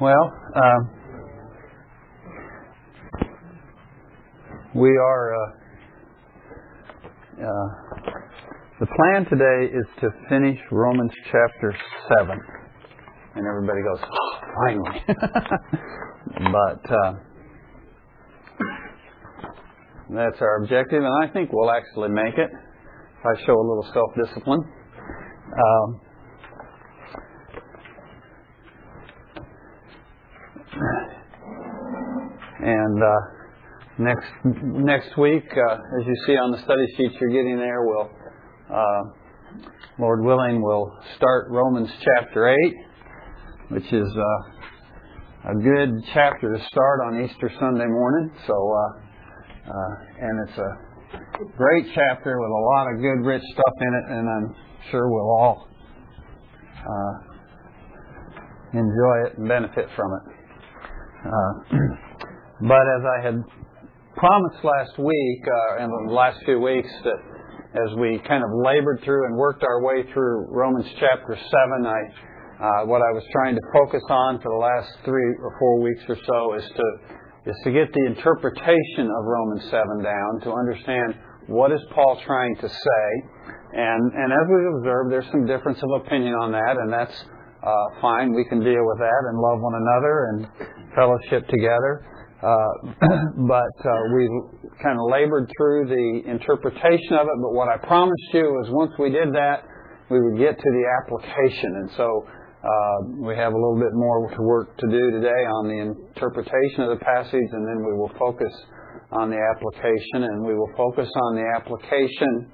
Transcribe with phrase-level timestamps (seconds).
[0.00, 0.90] Well, um,
[4.76, 5.34] we are.
[5.34, 5.50] Uh,
[7.42, 7.68] uh,
[8.78, 11.76] the plan today is to finish Romans chapter
[12.16, 12.40] 7.
[13.34, 13.98] And everybody goes,
[14.54, 15.02] finally.
[16.52, 17.14] but uh,
[20.10, 23.90] that's our objective, and I think we'll actually make it if I show a little
[23.92, 24.60] self discipline.
[24.60, 26.00] Um,
[32.60, 33.20] and uh,
[33.98, 38.10] next next week, uh, as you see on the study sheets you're getting there, we'll,
[38.72, 39.02] uh,
[39.98, 42.74] Lord willing, we'll start Romans chapter 8,
[43.70, 48.30] which is uh, a good chapter to start on Easter Sunday morning.
[48.46, 53.74] So, uh, uh, and it's a great chapter with a lot of good, rich stuff
[53.80, 54.56] in it, and I'm
[54.90, 55.68] sure we'll all
[58.72, 61.98] enjoy it and benefit from it.
[62.60, 63.36] but as I had
[64.16, 67.18] promised last week uh, and the last few weeks that
[67.74, 72.00] as we kind of labored through and worked our way through Romans chapter 7, I,
[72.58, 76.02] uh, what I was trying to focus on for the last three or four weeks
[76.08, 76.86] or so is to,
[77.46, 81.14] is to get the interpretation of Romans 7 down, to understand
[81.46, 83.06] what is Paul trying to say.
[83.72, 87.14] And, and as we've observed, there's some difference of opinion on that, and that's
[87.62, 88.34] uh, fine.
[88.34, 90.38] We can deal with that and love one another and
[90.96, 92.17] fellowship together.
[92.38, 92.94] Uh,
[93.50, 94.30] but uh, we
[94.82, 97.36] kind of labored through the interpretation of it.
[97.42, 99.66] But what I promised you was once we did that,
[100.10, 101.82] we would get to the application.
[101.82, 102.06] And so
[102.62, 106.86] uh, we have a little bit more to work to do today on the interpretation
[106.86, 108.54] of the passage, and then we will focus
[109.12, 112.50] on the application, and we will focus on the application.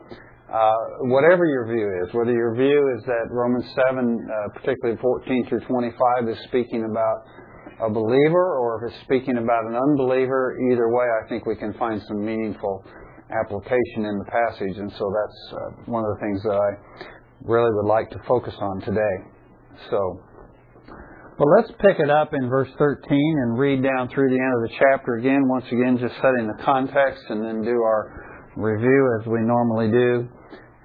[0.48, 5.46] Uh, whatever your view is, whether your view is that Romans 7, uh, particularly 14
[5.48, 7.24] through 25, is speaking about
[7.80, 11.74] a believer or if it's speaking about an unbeliever, either way, I think we can
[11.74, 12.84] find some meaningful
[13.42, 14.76] application in the passage.
[14.78, 16.70] And so that's uh, one of the things that I
[17.42, 19.16] really would like to focus on today.
[19.90, 19.98] So,
[21.38, 24.70] well, let's pick it up in verse 13 and read down through the end of
[24.70, 25.48] the chapter again.
[25.48, 30.28] Once again, just setting the context and then do our review as we normally do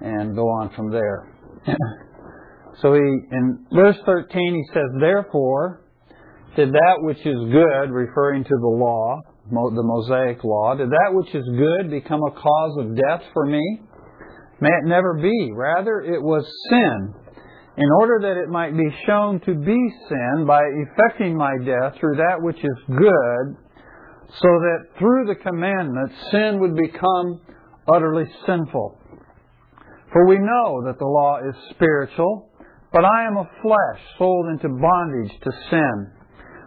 [0.00, 1.32] and go on from there.
[2.82, 5.84] so he, in verse 13, he says, Therefore,
[6.56, 11.34] did that which is good, referring to the law, the Mosaic law, did that which
[11.34, 13.80] is good become a cause of death for me?
[14.60, 15.50] May it never be.
[15.54, 17.14] Rather, it was sin,
[17.76, 22.16] in order that it might be shown to be sin by effecting my death through
[22.16, 23.56] that which is good,
[24.28, 27.40] so that through the commandment sin would become
[27.92, 28.98] utterly sinful.
[30.12, 32.50] For we know that the law is spiritual,
[32.92, 36.12] but I am of flesh, sold into bondage to sin.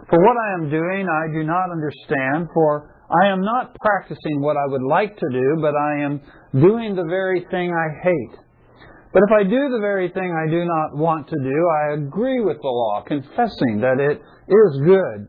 [0.09, 4.57] For what I am doing, I do not understand, for I am not practicing what
[4.57, 6.21] I would like to do, but I am
[6.53, 8.39] doing the very thing I hate.
[9.13, 12.41] But if I do the very thing I do not want to do, I agree
[12.41, 15.27] with the law, confessing that it is good.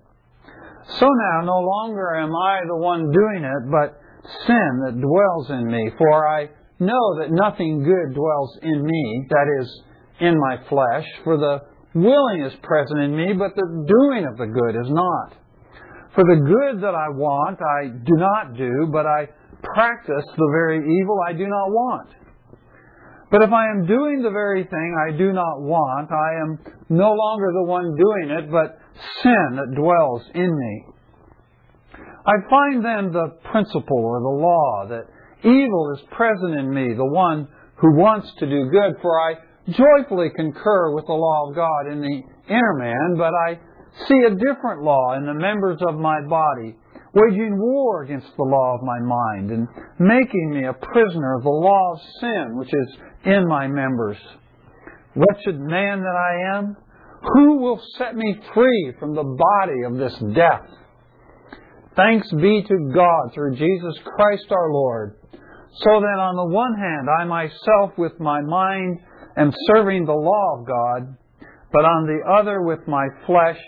[0.98, 4.00] So now no longer am I the one doing it, but
[4.46, 5.90] sin that dwells in me.
[5.98, 6.48] For I
[6.80, 9.82] know that nothing good dwells in me, that is,
[10.20, 11.06] in my flesh.
[11.24, 11.60] For the
[11.94, 15.38] willing is present in me, but the doing of the good is not.
[16.14, 19.28] For the good that I want, I do not do, but I
[19.62, 22.10] practice the very evil I do not want.
[23.30, 27.10] But if I am doing the very thing I do not want, I am no
[27.12, 28.78] longer the one doing it, but
[29.22, 30.84] sin that dwells in me.
[32.26, 35.06] I find then the principle or the law that
[35.42, 39.34] evil is present in me, the one who wants to do good, for I
[39.68, 43.58] joyfully concur with the law of God in the inner man, but I
[44.06, 46.76] see a different law in the members of my body,
[47.14, 51.48] waging war against the law of my mind and making me a prisoner of the
[51.48, 54.18] law of sin which is in my members.
[55.14, 56.76] Wretched man that I am,
[57.22, 60.68] who will set me free from the body of this death?
[61.96, 65.16] Thanks be to God through Jesus Christ our Lord.
[65.76, 68.98] So then, on the one hand, I myself with my mind
[69.36, 71.16] am serving the law of God,
[71.72, 73.58] but on the other with my flesh,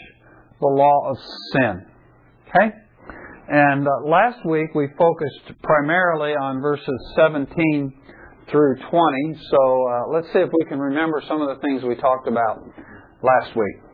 [0.61, 1.17] the law of
[1.53, 1.87] sin.
[2.49, 2.75] Okay?
[3.49, 7.93] And uh, last week we focused primarily on verses 17
[8.51, 9.41] through 20.
[9.51, 12.65] So uh, let's see if we can remember some of the things we talked about
[13.23, 13.86] last week.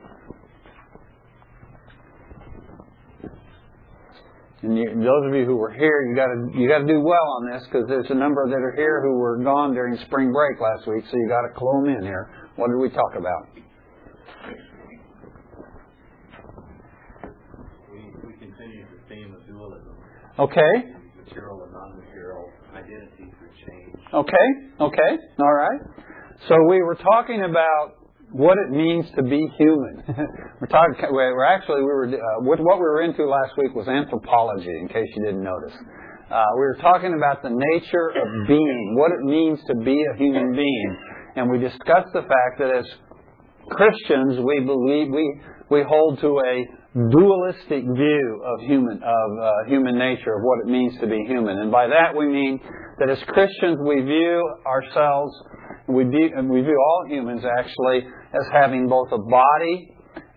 [4.63, 7.01] And you, those of you who were here, you got to you got to do
[7.03, 10.33] well on this because there's a number that are here who were gone during spring
[10.33, 11.05] break last week.
[11.11, 12.31] So you got to clue them in here.
[12.55, 13.49] What did we talk about?
[18.39, 19.95] continues the theme of dualism.
[20.39, 20.75] Okay.
[21.17, 23.97] Material and non-material identities would change.
[24.15, 24.47] Okay.
[24.81, 25.11] Okay.
[25.41, 25.81] All right.
[26.49, 28.02] So we were talking about
[28.33, 30.03] what it means to be human.
[30.61, 30.97] we're talking.
[31.11, 34.73] We're actually we were uh, what, what we were into last week was anthropology.
[34.81, 35.73] In case you didn't notice,
[36.31, 40.17] uh, we were talking about the nature of being, what it means to be a
[40.17, 40.97] human being,
[41.37, 42.87] and we discussed the fact that as
[43.69, 45.41] Christians we believe we
[45.71, 46.65] we hold to a
[47.11, 51.59] dualistic view of human of uh, human nature of what it means to be human,
[51.59, 52.61] and by that we mean
[52.99, 55.33] that as Christians we view ourselves
[55.89, 59.89] we view, and we view all humans actually as having both a body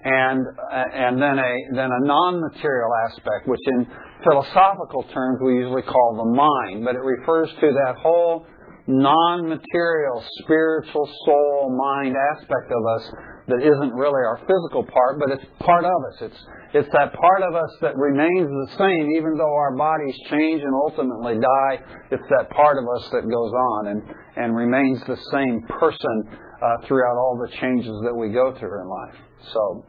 [0.03, 3.87] and and then a then a non-material aspect, which in
[4.23, 8.45] philosophical terms we usually call the mind, but it refers to that whole
[8.87, 13.11] non-material spiritual soul mind aspect of us
[13.47, 16.17] that isn't really our physical part, but it's part of us.
[16.21, 16.41] It's
[16.73, 20.73] it's that part of us that remains the same, even though our bodies change and
[20.73, 21.75] ultimately die.
[22.11, 24.01] It's that part of us that goes on and
[24.35, 28.87] and remains the same person uh, throughout all the changes that we go through in
[28.89, 29.15] life.
[29.53, 29.85] So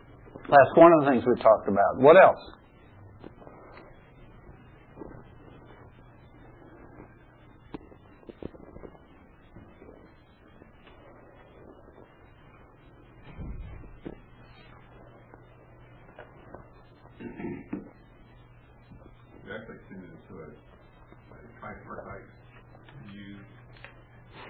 [0.49, 1.99] that's one of the things we talked about.
[1.99, 2.41] What else?
[19.47, 22.27] You actually tuned into a, a tripartite
[23.11, 23.39] view,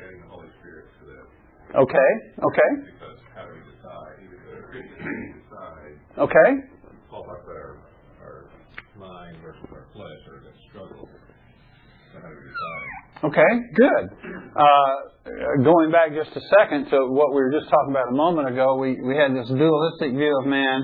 [0.02, 1.28] adding the Holy Spirit to this.
[1.76, 2.10] Okay.
[2.40, 2.70] Okay.
[2.88, 4.16] Because how do we decide?
[4.24, 5.92] Even though Christians how do we decide?
[6.24, 6.48] Okay.
[7.12, 7.76] Paul talks about our,
[8.24, 8.48] our
[8.96, 11.04] mind versus our flesh, or that struggle.
[11.04, 13.06] So how do we decide?
[13.28, 14.04] Okay, good.
[14.56, 18.48] Uh, going back just a second to what we were just talking about a moment
[18.48, 20.80] ago, we, we had this dualistic view of man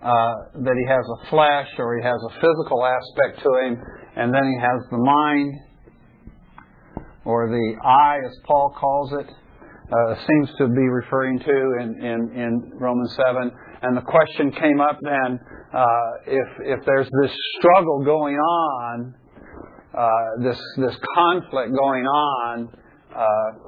[0.00, 0.34] uh,
[0.64, 3.76] that he has a flesh or he has a physical aspect to him,
[4.16, 5.52] and then he has the mind
[7.24, 9.28] or the I, as Paul calls it,
[9.92, 13.50] uh, seems to be referring to in, in, in Romans 7.
[13.82, 15.38] And the question came up then
[15.72, 16.48] uh, if,
[16.78, 19.14] if there's this struggle going on,
[19.96, 22.68] uh, this, this conflict going on,
[23.14, 23.66] uh,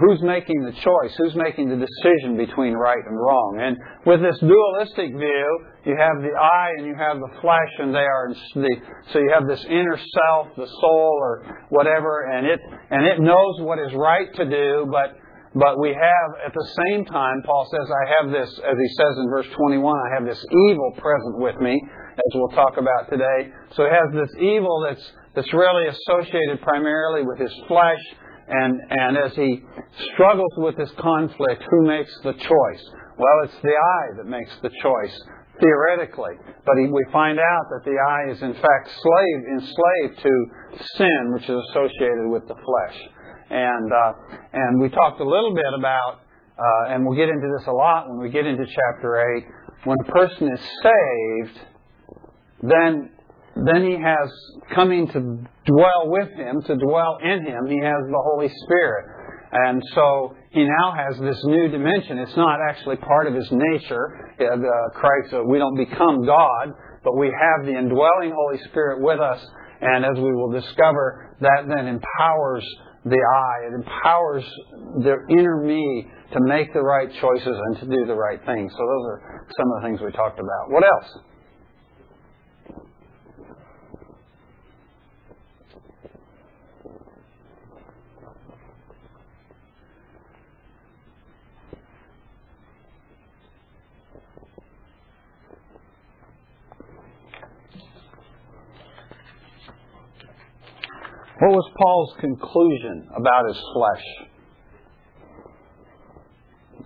[0.00, 1.14] who's making the choice?
[1.18, 3.58] Who's making the decision between right and wrong?
[3.60, 5.48] And with this dualistic view,
[5.84, 8.76] you have the I and you have the flesh, and they are the,
[9.12, 12.60] so you have this inner self, the soul, or whatever, and it
[12.90, 15.16] and it knows what is right to do, but
[15.54, 19.18] but we have at the same time, Paul says, I have this, as he says
[19.18, 23.52] in verse 21, I have this evil present with me, as we'll talk about today.
[23.74, 28.00] So he has this evil that's that's really associated primarily with his flesh
[28.48, 29.62] and, and as he
[30.14, 32.84] struggles with this conflict, who makes the choice?
[33.18, 35.20] Well, it's the I that makes the choice,
[35.60, 36.34] theoretically.
[36.64, 40.46] But he, we find out that the I is in fact slave, enslaved to
[40.96, 42.98] sin, which is associated with the flesh.
[43.50, 44.12] And, uh,
[44.52, 46.20] and we talked a little bit about,
[46.58, 49.44] uh, and we'll get into this a lot when we get into chapter 8,
[49.84, 51.60] when a person is saved,
[52.62, 53.10] then
[53.64, 54.28] then he has
[54.74, 55.20] coming to
[55.64, 59.06] dwell with him, to dwell in him, he has the Holy Spirit.
[59.50, 62.18] And so he now has this new dimension.
[62.18, 64.34] It's not actually part of his nature.
[64.38, 69.20] Uh, Christ, uh, we don't become God, but we have the indwelling Holy Spirit with
[69.20, 69.40] us.
[69.80, 72.66] And as we will discover, that then empowers
[73.06, 73.66] the I.
[73.70, 74.44] It empowers
[74.98, 78.72] the inner me to make the right choices and to do the right things.
[78.72, 80.70] So those are some of the things we talked about.
[80.70, 81.10] What else?
[101.38, 104.04] What was Paul's conclusion about his flesh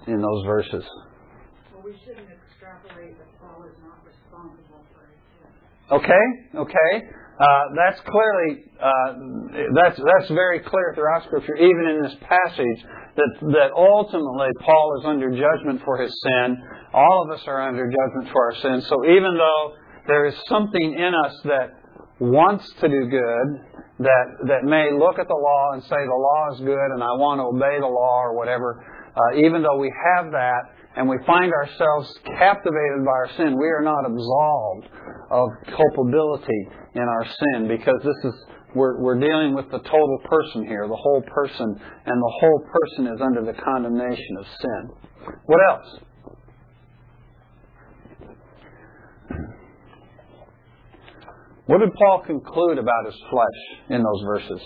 [0.09, 0.85] in those verses?
[1.73, 6.02] Well, we shouldn't extrapolate that Paul is not responsible for his sin.
[6.02, 6.25] Okay,
[6.66, 7.07] okay.
[7.40, 9.14] Uh, that's clearly uh,
[9.75, 12.85] that's that's very clear throughout Scripture, even in this passage,
[13.16, 16.59] that that ultimately Paul is under judgment for his sin.
[16.92, 18.83] All of us are under judgment for our sin.
[18.83, 19.75] So even though
[20.07, 21.71] there is something in us that
[22.19, 23.70] wants to do good,
[24.00, 27.12] that that may look at the law and say the law is good and I
[27.21, 28.80] want to obey the law or whatever,
[29.12, 33.69] uh, even though we have that and we find ourselves captivated by our sin, we
[33.69, 34.88] are not absolved
[35.30, 36.61] of culpability
[36.97, 38.35] in our sin because this is
[38.75, 41.66] we're, we're dealing with the total person here, the whole person,
[42.07, 44.83] and the whole person is under the condemnation of sin.
[45.47, 46.00] What else?
[51.71, 53.47] What did Paul conclude about his flesh
[53.91, 54.61] in those verses?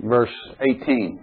[0.00, 0.28] Verse
[0.60, 1.22] 18.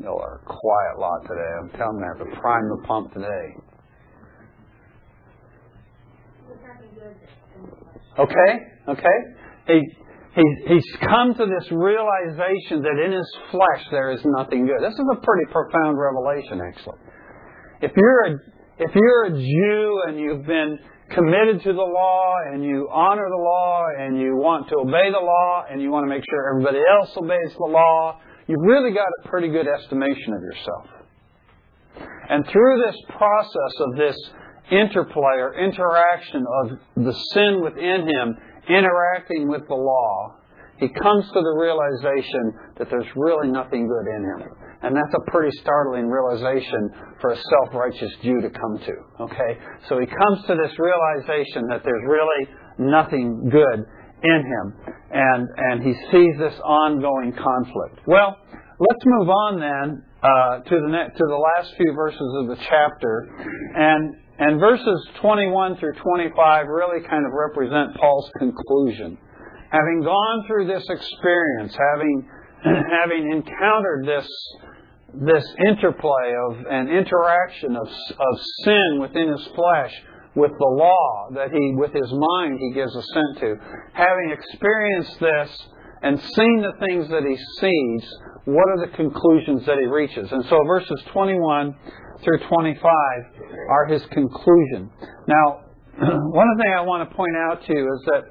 [0.00, 1.40] Y'all are a quiet lot today.
[1.60, 3.71] I'm telling you, I have to prime the pump today.
[8.18, 8.52] Okay,
[8.88, 9.18] okay.
[9.66, 9.80] He,
[10.34, 14.82] he, he's come to this realization that in his flesh there is nothing good.
[14.82, 16.98] This is a pretty profound revelation, actually.
[17.80, 18.32] If you're a,
[18.78, 20.78] if you're a Jew and you've been
[21.10, 25.20] committed to the law and you honor the law and you want to obey the
[25.20, 29.08] law and you want to make sure everybody else obeys the law, you've really got
[29.24, 30.86] a pretty good estimation of yourself.
[32.28, 34.16] And through this process of this
[34.70, 38.36] interplay or interaction of the sin within him
[38.68, 40.36] interacting with the law,
[40.78, 44.48] he comes to the realization that there's really nothing good in him.
[44.82, 46.90] And that's a pretty startling realization
[47.20, 49.22] for a self-righteous Jew to come to.
[49.24, 49.58] Okay?
[49.88, 53.86] So he comes to this realization that there's really nothing good
[54.24, 54.94] in him.
[55.12, 58.00] And, and he sees this ongoing conflict.
[58.06, 58.36] Well,
[58.78, 63.28] let's move on then uh, to the to the last few verses of the chapter,
[63.74, 69.18] and and verses 21 through 25 really kind of represent Paul's conclusion.
[69.70, 72.28] Having gone through this experience, having
[72.64, 74.28] having encountered this
[75.14, 79.92] this interplay of an interaction of, of sin within his flesh
[80.34, 83.54] with the law that he, with his mind, he gives assent to.
[83.92, 85.50] Having experienced this
[86.02, 88.10] and seen the things that he sees,
[88.46, 90.32] what are the conclusions that he reaches?
[90.32, 91.76] And so verses 21
[92.22, 92.82] through 25
[93.68, 94.90] are his conclusion.
[95.26, 95.64] Now,
[95.98, 98.22] one things I want to point out to you is that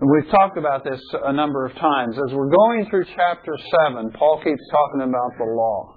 [0.00, 2.16] we've talked about this a number of times.
[2.16, 3.52] As we're going through chapter
[3.88, 5.96] 7, Paul keeps talking about the law.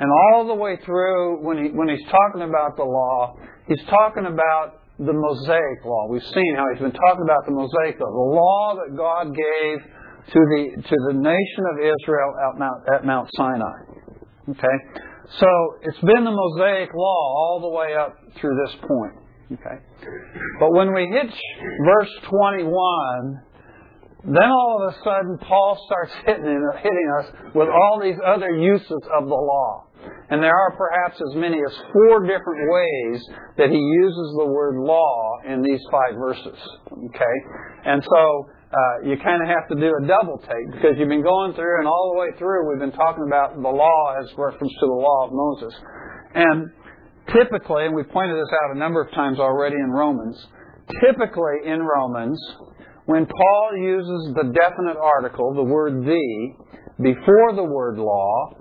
[0.00, 3.36] And all the way through, when, he, when he's talking about the law,
[3.66, 6.08] he's talking about the Mosaic law.
[6.10, 9.78] We've seen how he's been talking about the Mosaic law, the law that God gave
[10.32, 13.78] to the to the nation of Israel at Mount, at Mount Sinai.
[14.50, 14.76] Okay,
[15.36, 15.48] so
[15.82, 19.14] it's been the Mosaic law all the way up through this point.
[19.50, 19.80] Okay,
[20.60, 21.32] but when we hit
[21.84, 23.40] verse 21,
[24.24, 29.02] then all of a sudden Paul starts hitting, hitting us with all these other uses
[29.18, 29.84] of the law.
[30.30, 33.22] And there are perhaps as many as four different ways
[33.56, 36.58] that he uses the word law in these five verses.
[36.92, 37.36] Okay?
[37.84, 41.24] And so uh, you kind of have to do a double take because you've been
[41.24, 44.72] going through and all the way through we've been talking about the law as reference
[44.80, 45.72] to the law of Moses.
[46.34, 46.70] And
[47.32, 50.36] typically, and we've pointed this out a number of times already in Romans,
[51.00, 52.38] typically in Romans,
[53.06, 56.52] when Paul uses the definite article, the word the,
[57.00, 58.52] before the word law,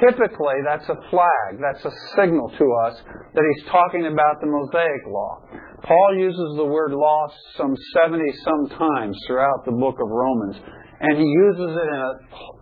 [0.00, 2.96] typically that's a flag, that's a signal to us
[3.34, 5.44] that he's talking about the Mosaic law.
[5.82, 10.56] Paul uses the word law some 70 some times throughout the book of Romans,
[11.00, 12.12] and he uses it in a,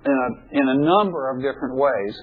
[0.06, 2.14] in a, in a number of different ways.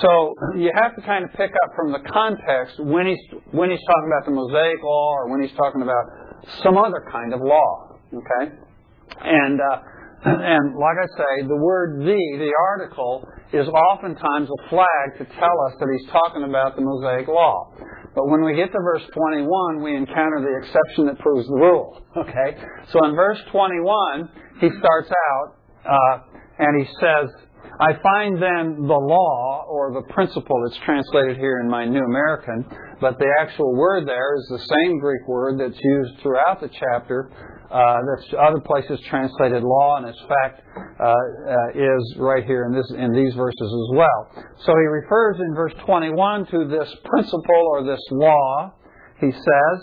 [0.00, 3.18] So you have to kind of pick up from the context when he's,
[3.50, 6.04] when he's talking about the Mosaic law or when he's talking about
[6.62, 7.98] some other kind of law.
[8.14, 8.54] Okay?
[9.22, 9.78] And, uh,
[10.24, 15.56] and like I say, the word the, the article, is oftentimes a flag to tell
[15.66, 17.70] us that he's talking about the Mosaic law.
[18.16, 22.02] But when we get to verse 21, we encounter the exception that proves the rule.
[22.16, 22.56] Okay?
[22.92, 25.54] So in verse 21, he starts out,
[25.84, 26.18] uh,
[26.58, 27.28] and he says,
[27.78, 32.64] I find then the law, or the principle that's translated here in my New American,
[33.02, 37.30] but the actual word there is the same Greek word that's used throughout the chapter
[37.70, 40.62] uh, that's other places translated law, and its fact
[41.00, 41.14] uh, uh,
[41.74, 44.30] is right here in this in these verses as well.
[44.64, 48.72] So he refers in verse 21 to this principle or this law.
[49.20, 49.78] He says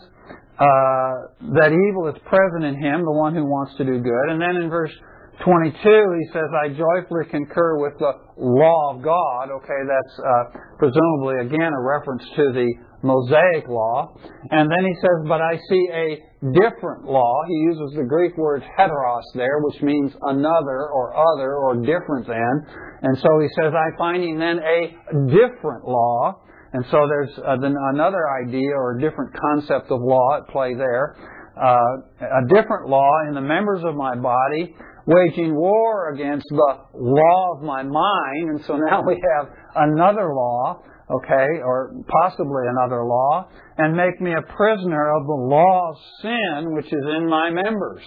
[0.60, 1.14] uh,
[1.58, 4.56] that evil is present in him, the one who wants to do good, and then
[4.56, 4.94] in verse
[5.42, 9.50] 22, he says, I joyfully concur with the law of God.
[9.50, 12.70] Okay, that's uh, presumably again a reference to the
[13.02, 14.16] Mosaic law.
[14.52, 16.08] And then he says, But I see a
[16.54, 17.34] different law.
[17.48, 22.54] He uses the Greek word heteros there, which means another or other or different than.
[23.02, 24.96] And so he says, I'm finding then a
[25.28, 26.42] different law.
[26.74, 27.58] And so there's uh,
[27.94, 31.16] another idea or a different concept of law at play there.
[31.56, 31.78] Uh,
[32.22, 34.74] a different law in the members of my body
[35.06, 38.50] waging war against the law of my mind.
[38.50, 44.34] And so now we have another law, okay, or possibly another law, and make me
[44.34, 48.04] a prisoner of the law of sin which is in my members.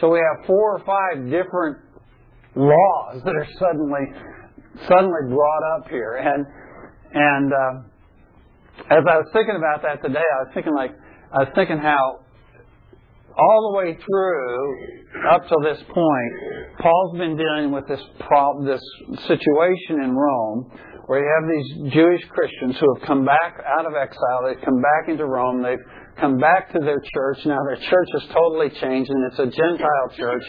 [0.00, 1.78] So we have four or five different
[2.54, 4.04] laws that are suddenly
[4.86, 6.46] suddenly brought up here, and
[7.12, 10.92] and uh, as I was thinking about that today, I was thinking like
[11.32, 12.20] I was thinking how
[13.38, 16.32] all the way through up to this point,
[16.80, 18.82] Paul's been dealing with this problem, this
[19.26, 20.70] situation in Rome,
[21.06, 24.44] where you have these Jewish Christians who have come back out of exile.
[24.46, 25.62] They've come back into Rome.
[25.62, 25.78] They've
[26.20, 27.46] come back to their church.
[27.46, 30.44] Now their church has totally changed, and it's a Gentile church.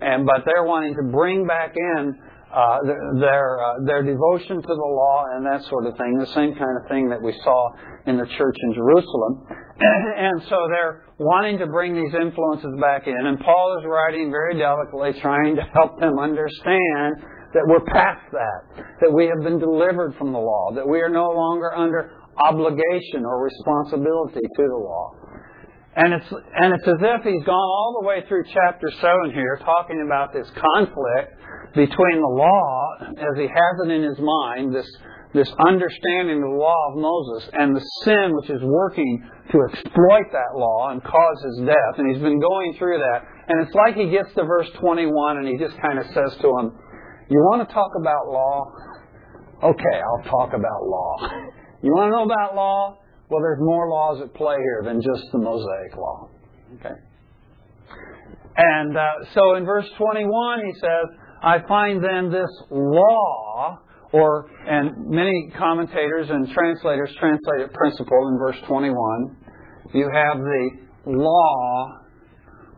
[0.00, 2.18] And but they're wanting to bring back in
[2.52, 2.78] uh,
[3.18, 6.18] their uh, their devotion to the law and that sort of thing.
[6.18, 7.72] The same kind of thing that we saw
[8.06, 9.46] in the church in Jerusalem.
[9.80, 13.16] and so they're wanting to bring these influences back in.
[13.16, 18.84] And Paul is writing very delicately, trying to help them understand that we're past that,
[19.00, 23.24] that we have been delivered from the law, that we are no longer under obligation
[23.24, 25.12] or responsibility to the law.
[25.94, 29.60] And it's, and it's as if he's gone all the way through chapter 7 here,
[29.62, 31.36] talking about this conflict
[31.74, 34.88] between the law, as he has it in his mind, this
[35.34, 40.28] this understanding of the law of Moses and the sin which is working to exploit
[40.32, 41.94] that law and cause his death.
[41.96, 43.24] And he's been going through that.
[43.48, 46.48] And it's like he gets to verse 21 and he just kind of says to
[46.58, 46.76] him,
[47.30, 48.72] You want to talk about law?
[49.72, 51.16] Okay, I'll talk about law.
[51.84, 53.01] You want to know about law?
[53.32, 56.28] Well, there's more laws at play here than just the Mosaic law.
[56.74, 56.94] Okay?
[58.58, 61.06] And uh, so in verse 21, he says,
[61.42, 63.78] I find then this law
[64.12, 69.36] or, and many commentators and translators translate it principle in verse 21.
[69.94, 70.70] You have the
[71.06, 72.00] law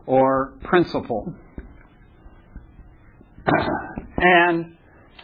[0.05, 1.33] or principle.
[4.17, 4.77] and,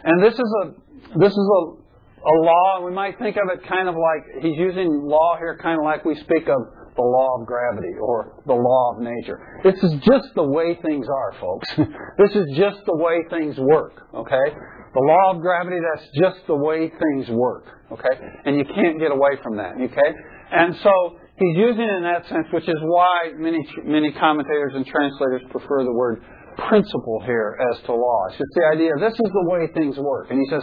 [0.04, 0.74] and this is a,
[1.18, 1.81] this is a,
[2.24, 5.78] a law, we might think of it kind of like, he's using law here kind
[5.78, 6.60] of like we speak of
[6.94, 9.60] the law of gravity or the law of nature.
[9.64, 11.68] This is just the way things are, folks.
[12.18, 14.54] this is just the way things work, okay?
[14.94, 17.64] The law of gravity, that's just the way things work.
[17.92, 18.14] Okay?
[18.44, 19.76] And you can't get away from that.
[19.76, 20.10] Okay?
[20.52, 20.92] And so
[21.36, 25.84] he's using it in that sense, which is why many many commentators and translators prefer
[25.84, 26.24] the word
[26.68, 28.26] principle here as to law.
[28.28, 30.30] It's just the idea this is the way things work.
[30.30, 30.62] And he says,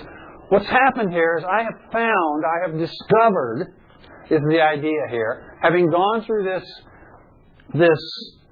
[0.50, 3.74] What's happened here is I have found, I have discovered,
[4.32, 6.64] is the idea here, having gone through this
[7.74, 8.00] this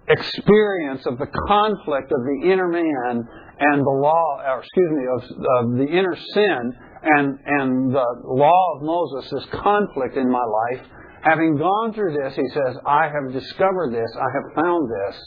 [0.08, 3.28] experience of the conflict of the inner man
[3.60, 5.24] and the law, or excuse me, of,
[5.66, 10.86] of the inner sin and, and the law of Moses, this conflict in my life,
[11.24, 15.22] having gone through this, he says, I have discovered this, I have found this,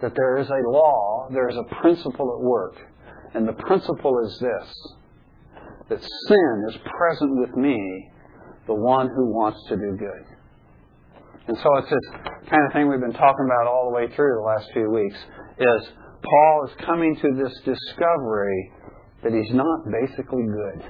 [0.00, 2.76] that there is a law, there is a principle at work.
[3.34, 4.96] And the principle is this
[5.88, 8.10] that sin is present with me,
[8.66, 10.36] the one who wants to do good.
[11.48, 14.34] And so it's this kind of thing we've been talking about all the way through
[14.34, 15.16] the last few weeks
[15.58, 15.88] is
[16.22, 18.72] Paul is coming to this discovery
[19.22, 20.82] that he's not basically good.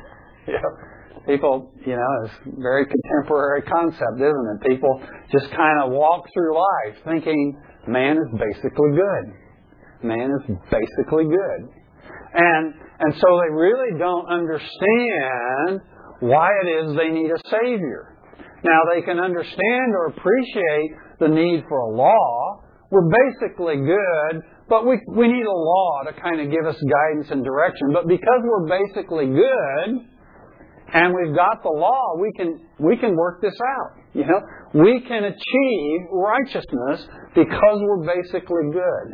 [1.26, 4.68] People, you know, it's a very contemporary concept, isn't it?
[4.68, 10.06] People just kind of walk through life thinking man is basically good.
[10.08, 11.75] Man is basically good.
[12.36, 15.80] And and so they really don't understand
[16.20, 18.16] why it is they need a savior.
[18.64, 22.62] Now they can understand or appreciate the need for a law.
[22.90, 27.30] We're basically good, but we, we need a law to kind of give us guidance
[27.30, 27.92] and direction.
[27.92, 30.06] But because we're basically good
[30.94, 33.90] and we've got the law, we can, we can work this out.
[34.14, 34.40] You know,
[34.72, 39.06] we can achieve righteousness because we're basically good.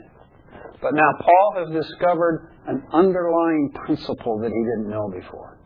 [0.81, 5.59] But now Paul has discovered an underlying principle that he didn't know before.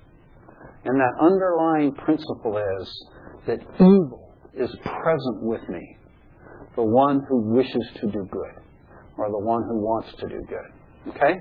[0.85, 3.09] And that underlying principle is
[3.47, 5.99] that evil is present with me,
[6.77, 8.63] the one who wishes to do good
[9.19, 11.15] or the one who wants to do good.
[11.15, 11.35] Okay?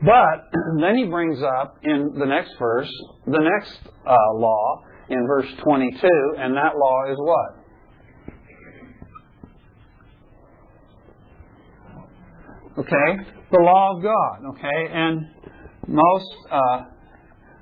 [0.00, 2.90] But then he brings up in the next verse
[3.26, 7.61] the next uh, law in verse 22, and that law is what?
[12.78, 13.24] Okay?
[13.50, 14.54] The law of God.
[14.54, 14.92] Okay?
[14.92, 15.26] And
[15.88, 16.84] most, uh,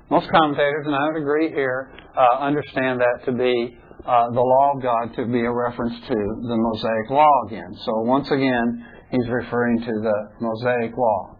[0.09, 4.73] most commentators, and I would agree here, uh, understand that to be uh, the law
[4.75, 7.73] of God to be a reference to the Mosaic law again.
[7.85, 11.37] So once again, he's referring to the Mosaic law.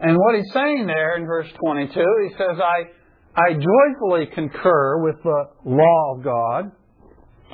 [0.00, 2.84] And what he's saying there in verse 22, he says, I,
[3.34, 6.70] I joyfully concur with the law of God,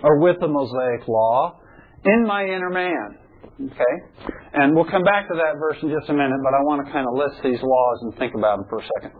[0.03, 1.59] or with the Mosaic law,
[2.05, 3.19] in my inner man.
[3.61, 3.95] Okay?
[4.55, 6.93] And we'll come back to that verse in just a minute, but I want to
[6.93, 9.13] kind of list these laws and think about them for a second.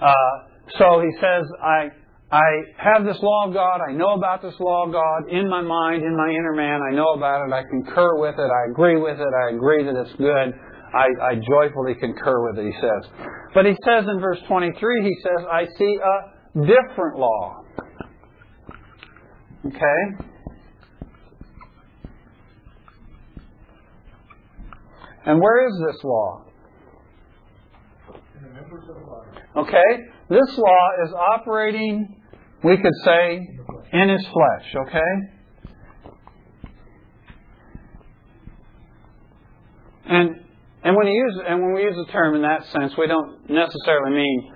[0.00, 0.34] Uh,
[0.78, 1.88] so he says, I,
[2.30, 3.80] I have this law of God.
[3.80, 6.80] I know about this law of God in my mind, in my inner man.
[6.84, 7.52] I know about it.
[7.52, 8.50] I concur with it.
[8.52, 9.32] I agree with it.
[9.32, 10.52] I agree that it's good.
[10.94, 13.10] I, I joyfully concur with it, he says.
[13.54, 17.64] But he says in verse 23, he says, I see a different law.
[19.66, 20.27] Okay?
[25.28, 26.42] And where is this law?
[29.58, 30.06] Okay?
[30.30, 32.16] This law is operating,
[32.64, 33.46] we could say,
[33.92, 35.12] in his flesh, okay?
[40.06, 40.40] And
[40.84, 44.12] and when, use, and when we use the term in that sense, we don't necessarily
[44.12, 44.52] mean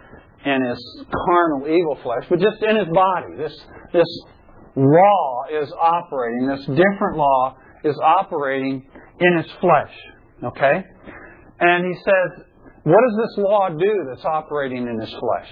[0.47, 3.37] in his carnal evil flesh, but just in his body.
[3.37, 3.53] This,
[3.93, 4.07] this
[4.75, 8.89] law is operating, this different law is operating
[9.21, 9.93] in his flesh.
[10.45, 10.85] Okay?
[11.61, 12.45] And he says,
[12.85, 15.49] what does this law do that's operating in his flesh?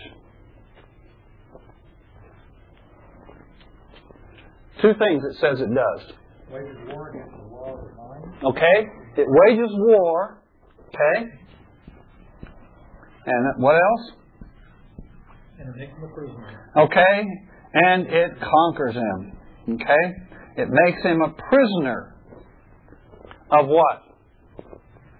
[4.82, 6.14] Two things it says it does.
[6.50, 8.44] Wages war against the law of the mind.
[8.44, 8.88] Okay?
[9.16, 10.42] It wages war.
[10.88, 11.28] Okay?
[13.26, 14.12] And what else?
[15.58, 16.72] And makes him a prisoner.
[16.76, 17.24] Okay?
[17.74, 19.36] And it conquers him.
[19.74, 20.14] Okay?
[20.56, 22.16] It makes him a prisoner
[23.52, 24.02] of what?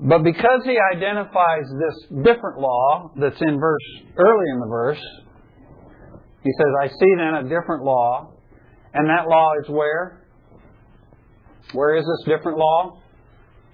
[0.00, 5.04] But because he identifies this different law that's in verse early in the verse,
[6.44, 8.32] he says, I see then a different law,
[8.94, 10.17] and that law is where?
[11.72, 13.00] Where is this different law?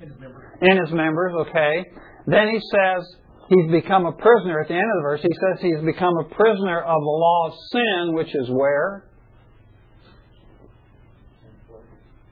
[0.01, 0.45] In his members.
[0.61, 1.85] In his members, okay.
[2.27, 3.07] Then he says
[3.49, 5.23] he's become a prisoner at the end of the verse.
[5.23, 9.05] He says he's become a prisoner of the law of sin, which is where?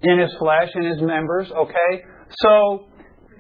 [0.03, 2.05] in his flesh, in his members, okay?
[2.31, 2.87] So,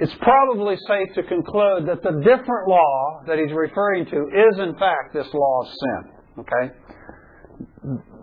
[0.00, 4.74] it's probably safe to conclude that the different law that he's referring to is, in
[4.74, 6.00] fact, this law of sin,
[6.40, 6.74] okay?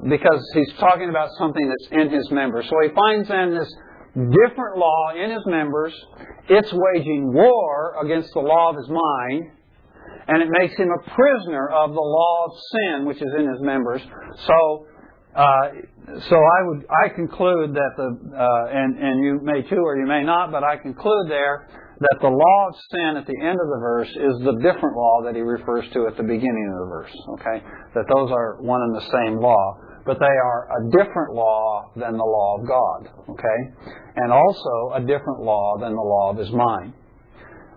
[0.09, 2.65] Because he's talking about something that's in his members.
[2.69, 3.71] So he finds then this
[4.15, 5.93] different law in his members.
[6.49, 9.51] It's waging war against the law of his mind,
[10.27, 13.61] and it makes him a prisoner of the law of sin, which is in his
[13.61, 14.01] members.
[14.47, 14.85] So,
[15.35, 15.69] uh,
[16.29, 20.07] so I would I conclude that the uh, and and you may too or you
[20.07, 21.67] may not, but I conclude there
[21.99, 25.21] that the law of sin at the end of the verse is the different law
[25.25, 27.15] that he refers to at the beginning of the verse.
[27.39, 29.77] Okay, that those are one and the same law,
[30.09, 33.13] but they are a different law than the law of God.
[33.29, 33.59] Okay,
[34.15, 36.93] and also a different law than the law of his mind.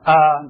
[0.06, 0.48] Uh,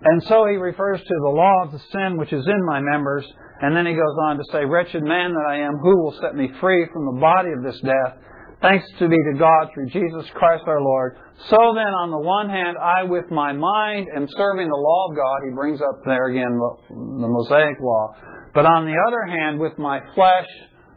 [0.00, 3.26] and so he refers to the law of the sin which is in my members,
[3.60, 6.34] and then he goes on to say, Wretched man that I am, who will set
[6.34, 8.16] me free from the body of this death?
[8.62, 11.18] Thanks to be to God through Jesus Christ our Lord.
[11.50, 15.16] So then, on the one hand, I with my mind am serving the law of
[15.16, 15.38] God.
[15.44, 18.16] He brings up there again the Mosaic law.
[18.54, 20.48] But on the other hand, with my flesh,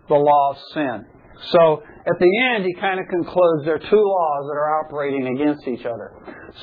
[0.10, 1.06] the law of sin.
[1.52, 5.28] So at the end, he kind of concludes there are two laws that are operating
[5.36, 6.12] against each other.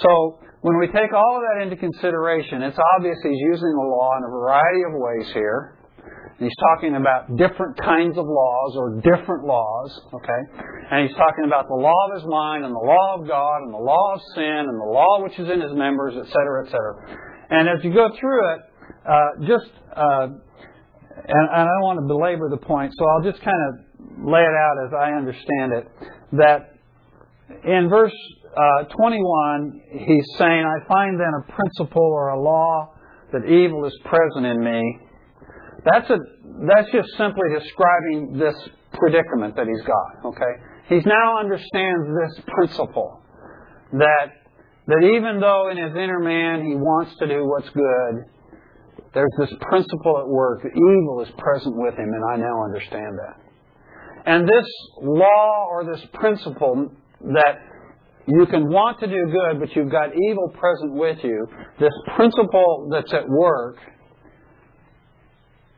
[0.03, 4.11] So when we take all of that into consideration, it's obvious he's using the law
[4.19, 5.77] in a variety of ways here.
[6.39, 10.43] He's talking about different kinds of laws or different laws, okay?
[10.91, 13.75] And he's talking about the law of his mind and the law of God and
[13.75, 16.81] the law of sin and the law which is in his members, etc., etc.
[17.51, 18.61] And as you go through it,
[19.05, 20.27] uh, just, uh,
[21.29, 24.57] and, I don't want to belabor the point, so I'll just kind of lay it
[24.57, 25.89] out as I understand it,
[26.33, 26.75] that
[27.65, 28.15] in verse
[28.57, 32.95] uh, 21, he's saying, I find then a principle or a law
[33.33, 34.99] that evil is present in me
[35.85, 36.19] that's a
[36.67, 38.55] that's just simply describing this
[38.93, 40.31] predicament that he's got.
[40.31, 40.53] Okay,
[40.89, 43.23] he now understands this principle
[43.93, 44.33] that
[44.87, 48.25] that even though in his inner man he wants to do what's good,
[49.15, 50.61] there's this principle at work.
[50.65, 53.37] Evil is present with him, and I now understand that.
[54.27, 54.67] And this
[55.03, 57.59] law or this principle that
[58.27, 61.47] you can want to do good, but you've got evil present with you,
[61.81, 63.77] this principle that's at work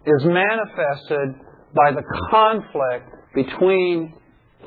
[0.04, 1.34] is manifested
[1.74, 4.12] by the conflict between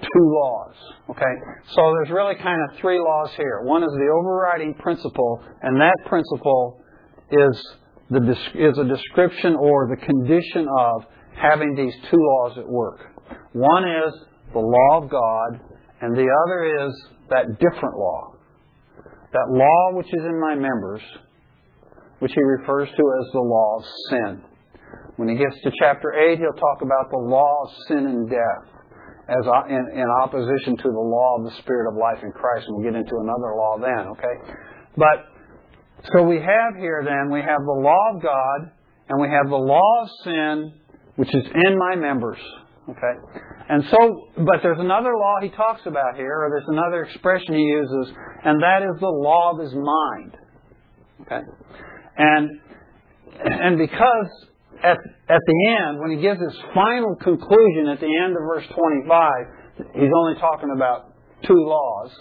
[0.01, 0.75] two laws.
[1.09, 1.35] Okay?
[1.73, 3.61] So there's really kind of three laws here.
[3.63, 6.81] One is the overriding principle, and that principle
[7.29, 7.77] is
[8.09, 8.19] the
[8.53, 11.03] is a description or the condition of
[11.35, 12.99] having these two laws at work.
[13.53, 14.13] One is
[14.53, 15.59] the law of God,
[16.01, 16.93] and the other is
[17.29, 18.33] that different law.
[19.33, 21.01] That law which is in my members,
[22.19, 24.43] which he refers to as the law of sin.
[25.17, 28.75] When he gets to chapter 8, he'll talk about the law of sin and death
[29.27, 32.67] as in, in opposition to the law of the Spirit of life in Christ.
[32.67, 34.35] And we'll get into another law then, okay?
[34.95, 35.34] But,
[36.13, 38.71] so we have here then, we have the law of God,
[39.09, 40.73] and we have the law of sin,
[41.15, 42.39] which is in my members.
[42.89, 43.13] Okay?
[43.69, 47.61] And so, but there's another law he talks about here, or there's another expression he
[47.61, 48.13] uses,
[48.43, 50.37] and that is the law of his mind.
[51.21, 51.41] Okay?
[52.17, 52.49] And,
[53.43, 54.27] and because
[54.83, 54.97] at,
[55.29, 59.31] at the end, when he gives his final conclusion at the end of verse 25,
[59.93, 61.15] he's only talking about
[61.45, 62.11] two laws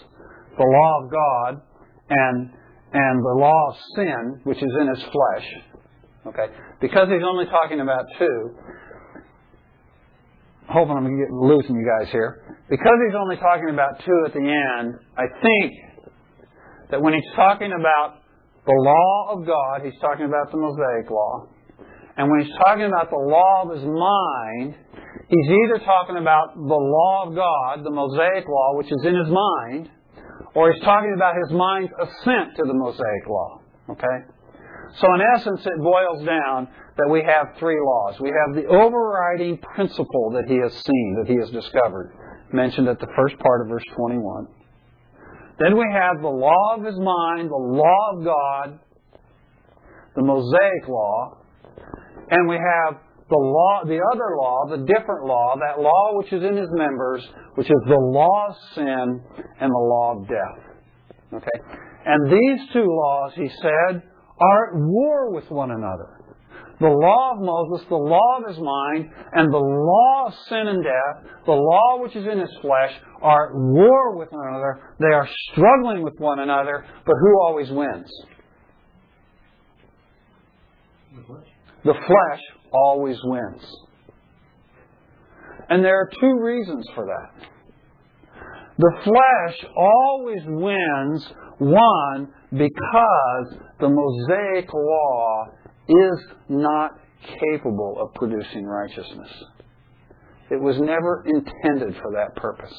[0.57, 1.61] the law of God
[2.09, 2.49] and,
[2.93, 5.47] and the law of sin, which is in his flesh.
[6.27, 6.53] Okay?
[6.81, 8.55] Because he's only talking about two,
[10.67, 12.57] hoping I'm getting losing you guys here.
[12.69, 15.73] Because he's only talking about two at the end, I think
[16.91, 18.21] that when he's talking about
[18.65, 21.47] the law of God, he's talking about the Mosaic law.
[22.17, 24.73] And when he's talking about the law of his mind,
[25.29, 29.29] he's either talking about the law of God, the Mosaic law, which is in his
[29.29, 29.89] mind,
[30.55, 33.61] or he's talking about his mind's assent to the Mosaic law.
[33.89, 34.17] Okay?
[34.97, 38.19] So in essence, it boils down that we have three laws.
[38.21, 42.13] We have the overriding principle that he has seen, that he has discovered,
[42.53, 44.47] mentioned at the first part of verse 21.
[45.59, 48.79] Then we have the law of his mind, the law of God,
[50.15, 51.37] the Mosaic law,
[52.31, 52.97] and we have
[53.29, 57.23] the law, the other law, the different law, that law which is in his members,
[57.55, 59.21] which is the law of sin
[59.59, 60.65] and the law of death.
[61.33, 61.79] Okay?
[62.05, 64.03] And these two laws, he said,
[64.39, 66.21] are at war with one another.
[66.79, 70.83] The law of Moses, the law of his mind, and the law of sin and
[70.83, 74.93] death, the law which is in his flesh, are at war with one another.
[74.99, 78.11] They are struggling with one another, but who always wins?
[81.85, 82.41] The flesh
[82.75, 83.61] always wins.
[85.69, 87.47] And there are two reasons for that.
[88.77, 91.27] The flesh always wins,
[91.59, 95.45] one, because the Mosaic law
[95.87, 96.91] is not
[97.39, 99.29] capable of producing righteousness.
[100.51, 102.73] It was never intended for that purpose.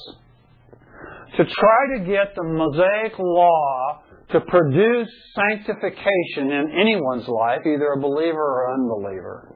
[1.38, 8.00] To try to get the Mosaic law to produce sanctification in anyone's life, either a
[8.00, 9.55] believer or unbeliever,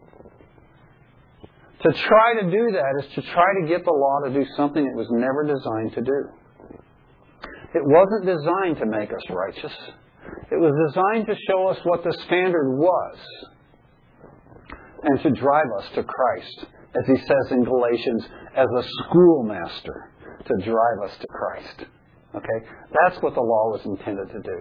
[1.82, 4.84] to try to do that is to try to get the law to do something
[4.84, 6.20] it was never designed to do.
[7.74, 9.72] It wasn't designed to make us righteous.
[10.50, 13.16] It was designed to show us what the standard was
[15.02, 16.66] and to drive us to Christ,
[16.98, 18.24] as he says in Galatians,
[18.56, 20.12] as a schoolmaster
[20.44, 21.88] to drive us to Christ.
[22.34, 22.66] Okay?
[23.04, 24.58] That's what the law was intended to do.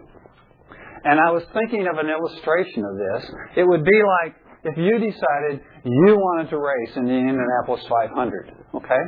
[1.03, 3.31] And I was thinking of an illustration of this.
[3.57, 8.51] It would be like if you decided you wanted to race in the Indianapolis 500.
[8.75, 9.03] Okay?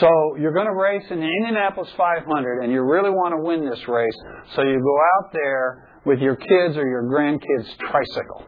[0.00, 3.68] So you're going to race in the Indianapolis 500 and you really want to win
[3.68, 4.16] this race.
[4.54, 8.44] So you go out there with your kids or your grandkids' tricycle.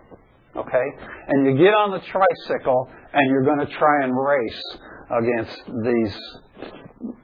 [0.56, 0.86] Okay?
[1.28, 4.62] And you get on the tricycle and you're going to try and race
[5.10, 7.14] against these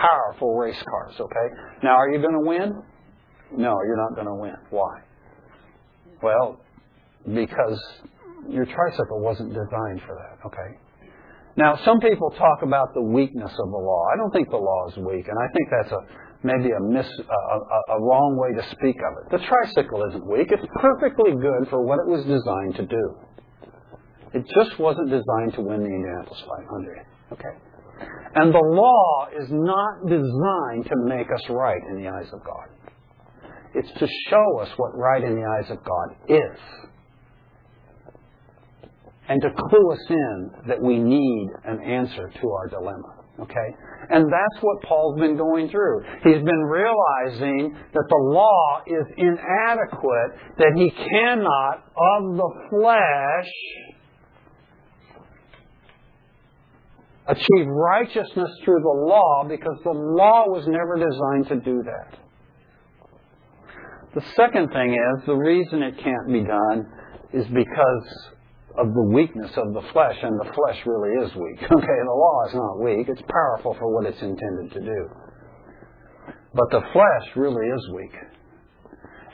[0.00, 1.14] powerful race cars.
[1.20, 1.54] Okay?
[1.84, 2.82] Now, are you going to win?
[3.56, 4.56] No, you're not going to win.
[4.70, 5.00] Why?
[6.22, 6.60] Well,
[7.26, 7.80] because
[8.50, 10.46] your tricycle wasn't designed for that.
[10.46, 10.70] Okay?
[11.56, 14.02] Now, some people talk about the weakness of the law.
[14.12, 16.00] I don't think the law is weak, and I think that's a
[16.42, 19.38] maybe a mis a, a, a wrong way to speak of it.
[19.38, 20.48] The tricycle isn't weak.
[20.50, 23.04] It's perfectly good for what it was designed to do.
[24.34, 27.06] It just wasn't designed to win the Indianapolis 500.
[27.32, 27.54] Okay.
[28.34, 32.66] And the law is not designed to make us right in the eyes of God.
[33.74, 36.58] It's to show us what right in the eyes of God is
[39.28, 43.24] and to clue us in that we need an answer to our dilemma.
[43.40, 43.68] Okay?
[44.10, 46.02] And that's what Paul's been going through.
[46.22, 53.50] He's been realizing that the law is inadequate, that he cannot, of the flesh,
[57.26, 62.18] achieve righteousness through the law because the law was never designed to do that.
[64.14, 66.86] The second thing is the reason it can't be done
[67.32, 68.33] is because
[68.76, 71.60] of the weakness of the flesh, and the flesh really is weak.
[71.70, 75.00] Okay, the law is not weak, it's powerful for what it's intended to do.
[76.54, 78.14] But the flesh really is weak.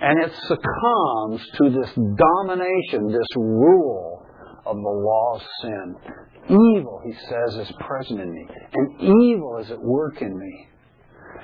[0.01, 4.27] And it succumbs to this domination, this rule
[4.65, 5.97] of the law of sin.
[6.49, 10.67] evil, he says, is present in me, and evil is at work in me.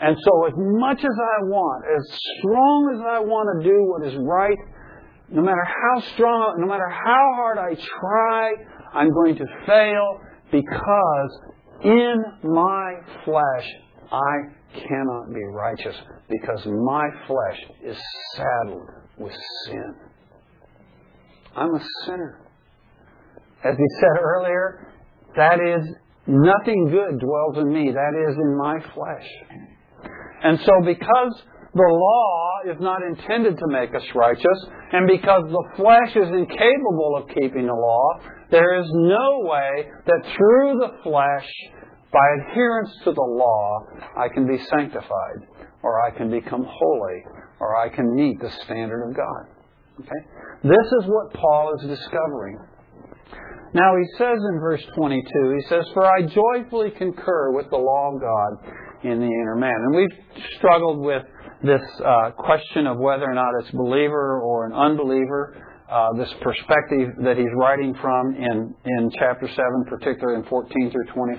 [0.00, 4.06] And so, as much as I want, as strong as I want to do what
[4.06, 4.58] is right,
[5.30, 8.52] no matter how strong, no matter how hard I try,
[8.94, 10.20] I'm going to fail
[10.52, 11.40] because
[11.82, 13.66] in my flesh
[14.12, 15.96] I cannot be righteous
[16.28, 17.96] because my flesh is
[18.34, 19.34] saddled with
[19.64, 19.94] sin.
[21.56, 22.40] I'm a sinner.
[23.64, 24.92] As we said earlier,
[25.36, 25.86] that is
[26.26, 27.90] nothing good dwells in me.
[27.92, 29.28] That is in my flesh.
[30.44, 31.42] And so because
[31.76, 34.58] the law is not intended to make us righteous,
[34.92, 38.18] and because the flesh is incapable of keeping the law,
[38.50, 41.46] there is no way that through the flesh,
[42.10, 43.80] by adherence to the law,
[44.16, 45.44] I can be sanctified,
[45.82, 47.20] or I can become holy,
[47.60, 49.44] or I can meet the standard of God.
[50.00, 50.22] Okay?
[50.62, 52.58] This is what Paul is discovering.
[53.74, 58.14] Now he says in verse 22, he says, For I joyfully concur with the law
[58.14, 58.72] of God
[59.04, 59.74] in the inner man.
[59.74, 61.22] And we've struggled with
[61.62, 65.62] this uh, question of whether or not it's believer or an unbeliever.
[65.86, 71.06] Uh, this perspective that he's writing from in, in chapter 7, particularly in 14 through
[71.14, 71.38] 25.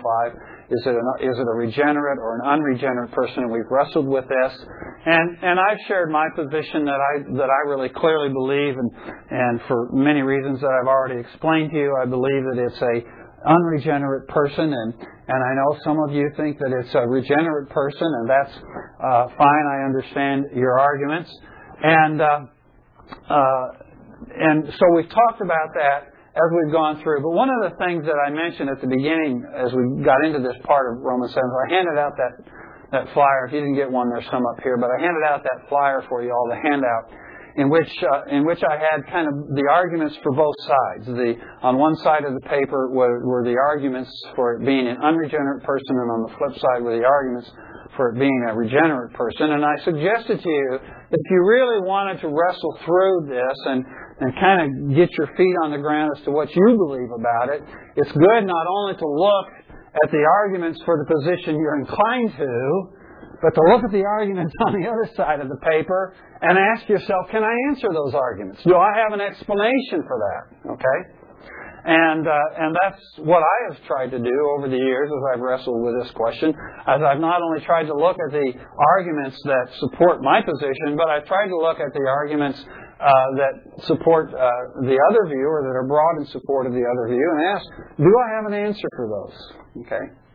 [0.71, 3.43] Is it, an, is it a regenerate or an unregenerate person?
[3.43, 4.53] And we've wrestled with this.
[5.05, 8.91] And, and I've shared my position that I, that I really clearly believe, and,
[9.31, 13.16] and for many reasons that I've already explained to you, I believe that it's a
[13.47, 18.07] unregenerate person, and, and I know some of you think that it's a regenerate person,
[18.07, 18.55] and that's
[18.99, 19.65] uh, fine.
[19.71, 21.31] I understand your arguments,
[21.83, 22.39] and uh,
[23.29, 23.65] uh,
[24.35, 27.21] and so we've talked about that as we've gone through.
[27.23, 30.39] But one of the things that I mentioned at the beginning, as we got into
[30.39, 32.33] this part of Romans 7, I handed out that
[32.91, 33.47] that flyer.
[33.47, 36.03] If you didn't get one, there's some up here, but I handed out that flyer
[36.07, 37.11] for you all, the handout
[37.57, 41.05] in which uh, in which I had kind of the arguments for both sides.
[41.09, 41.33] The
[41.65, 45.63] on one side of the paper were, were the arguments for it being an unregenerate
[45.65, 47.49] person, and on the flip side were the arguments
[47.97, 49.51] for it being a regenerate person.
[49.57, 53.83] And I suggested to you that if you really wanted to wrestle through this and
[54.21, 57.49] and kind of get your feet on the ground as to what you believe about
[57.49, 57.61] it,
[57.97, 59.47] it's good not only to look
[60.05, 62.96] at the arguments for the position you're inclined to,
[63.41, 66.87] but to look at the arguments on the other side of the paper and ask
[66.89, 68.63] yourself, can I answer those arguments?
[68.63, 70.71] Do I have an explanation for that?
[70.73, 70.99] Okay?
[71.87, 75.39] And, uh, and that's what I have tried to do over the years as I've
[75.39, 76.53] wrestled with this question.
[76.85, 78.51] As I've not only tried to look at the
[78.97, 83.85] arguments that support my position, but I've tried to look at the arguments uh, that
[83.85, 84.51] support uh,
[84.83, 87.65] the other view or that are broad in support of the other view and ask,
[87.95, 89.85] do I have an answer for those?
[89.85, 90.26] Okay?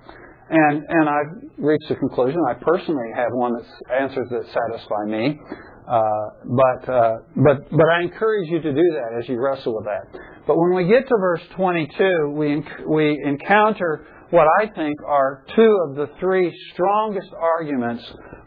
[0.52, 2.38] And, and I've reached a conclusion.
[2.46, 3.64] I personally have one that
[4.02, 5.40] answers that satisfy me.
[5.88, 5.98] Uh,
[6.44, 10.20] but, uh, but, but I encourage you to do that as you wrestle with that.
[10.46, 15.42] But when we get to verse 22, we, enc- we encounter what I think are
[15.56, 18.04] two of the three strongest arguments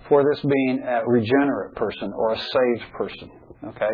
[0.08, 3.32] for this being a regenerate person or a saved person.
[3.68, 3.90] Okay?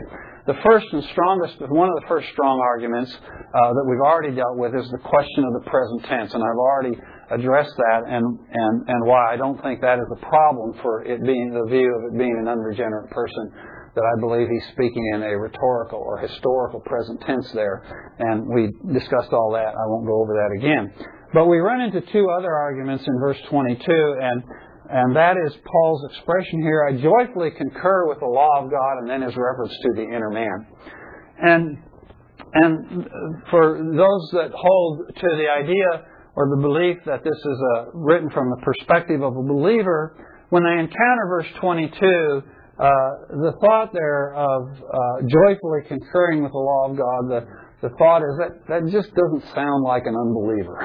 [0.48, 4.58] The first and strongest, one of the first strong arguments uh, that we've already dealt
[4.58, 6.98] with is the question of the present tense, and I've already
[7.32, 11.24] addressed that and, and, and why I don't think that is a problem for it
[11.24, 13.52] being the view of it being an unregenerate person.
[13.94, 17.84] That I believe he's speaking in a rhetorical or historical present tense there,
[18.20, 19.68] and we discussed all that.
[19.68, 20.94] I won't go over that again.
[21.34, 23.84] But we run into two other arguments in verse 22,
[24.22, 24.44] and
[24.92, 29.10] and that is Paul's expression here, I joyfully concur with the law of God, and
[29.10, 30.68] then his reference to the inner man.
[31.42, 31.78] And,
[32.54, 33.08] and
[33.50, 38.30] for those that hold to the idea or the belief that this is a, written
[38.30, 40.16] from the perspective of a believer,
[40.50, 42.88] when they encounter verse 22, uh,
[43.30, 47.42] the thought there of uh, joyfully concurring with the law of God, the,
[47.88, 50.80] the thought is that that just doesn't sound like an unbeliever.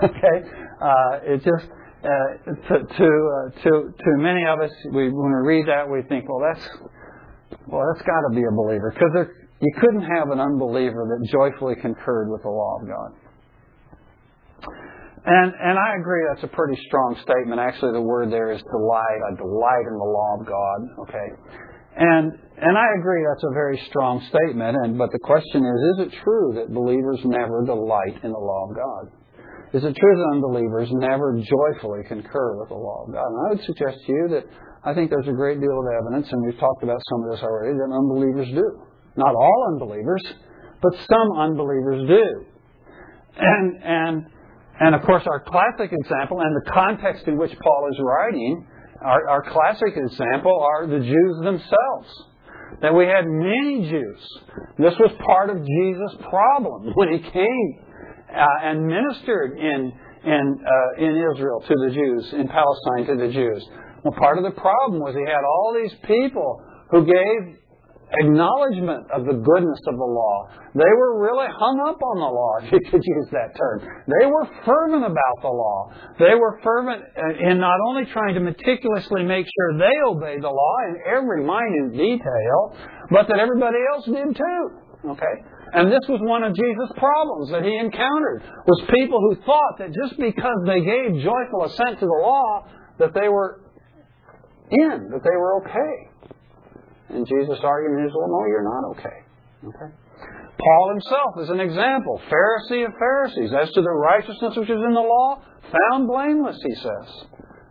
[0.04, 0.36] okay?
[0.80, 1.68] Uh, it just,
[2.00, 6.02] uh, to to, uh, to to many of us, we, when we read that, we
[6.08, 6.64] think, well, that's
[7.66, 9.28] well, that's got to be a believer because
[9.60, 13.12] you couldn't have an unbeliever that joyfully concurred with the law of God.
[15.20, 17.60] And and I agree that's a pretty strong statement.
[17.60, 19.20] Actually, the word there is delight.
[19.28, 20.78] I delight in the law of God.
[21.04, 21.28] Okay,
[21.96, 24.80] and and I agree that's a very strong statement.
[24.80, 28.68] And but the question is, is it true that believers never delight in the law
[28.68, 29.04] of God?
[29.76, 33.28] Is it true that unbelievers never joyfully concur with the law of God?
[33.28, 34.44] And I would suggest to you that
[34.82, 37.42] I think there's a great deal of evidence, and we've talked about some of this
[37.44, 38.66] already, that unbelievers do.
[39.16, 40.24] Not all unbelievers,
[40.80, 42.24] but some unbelievers do.
[43.36, 44.26] And and
[44.80, 48.66] and of course, our classic example and the context in which Paul is writing,
[49.02, 52.24] our, our classic example are the Jews themselves.
[52.82, 54.20] That we had many Jews.
[54.78, 57.78] This was part of Jesus' problem when he came
[58.32, 59.92] uh, and ministered in
[60.24, 63.66] in uh, in Israel to the Jews, in Palestine to the Jews.
[64.04, 67.58] Well, part of the problem was he had all these people who gave
[68.18, 70.50] acknowledgement of the goodness of the law.
[70.74, 73.78] They were really hung up on the law, if you could use that term.
[74.10, 75.92] They were fervent about the law.
[76.18, 77.04] They were fervent
[77.38, 81.94] in not only trying to meticulously make sure they obeyed the law in every minute
[81.94, 82.74] detail,
[83.10, 84.62] but that everybody else did too.
[85.14, 85.36] Okay?
[85.72, 89.94] And this was one of Jesus' problems that he encountered, was people who thought that
[89.94, 92.66] just because they gave joyful assent to the law,
[92.98, 93.62] that they were
[94.70, 96.09] in, that they were okay.
[97.10, 99.18] And Jesus' argument is, well, no, you're not okay.
[99.66, 99.90] Okay?
[100.58, 103.50] Paul himself is an example, Pharisee of Pharisees.
[103.52, 105.42] As to the righteousness which is in the law,
[105.72, 107.08] found blameless, he says.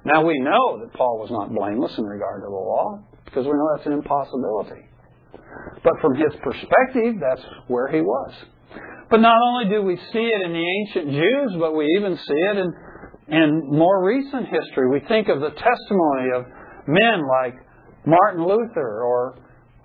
[0.06, 3.54] Now we know that Paul was not blameless in regard to the law, because we
[3.54, 4.90] know that's an impossibility.
[5.84, 8.34] But from his perspective, that's where he was.
[9.10, 12.42] But not only do we see it in the ancient Jews, but we even see
[12.52, 12.74] it in,
[13.30, 14.90] in more recent history.
[14.90, 16.46] We think of the testimony of
[16.88, 17.56] men like
[18.06, 19.36] Martin Luther or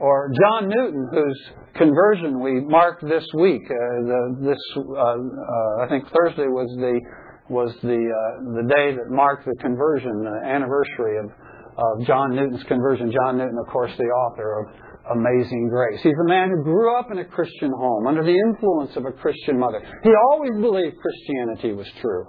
[0.01, 3.63] or John Newton, whose conversion we marked this week.
[3.65, 7.01] Uh, the, this uh, uh, I think Thursday was the
[7.49, 11.31] was the uh, the day that marked the conversion, anniversary of
[11.77, 13.13] of John Newton's conversion.
[13.13, 16.01] John Newton, of course, the author of Amazing Grace.
[16.03, 19.13] He's a man who grew up in a Christian home under the influence of a
[19.13, 19.81] Christian mother.
[20.03, 22.25] He always believed Christianity was true.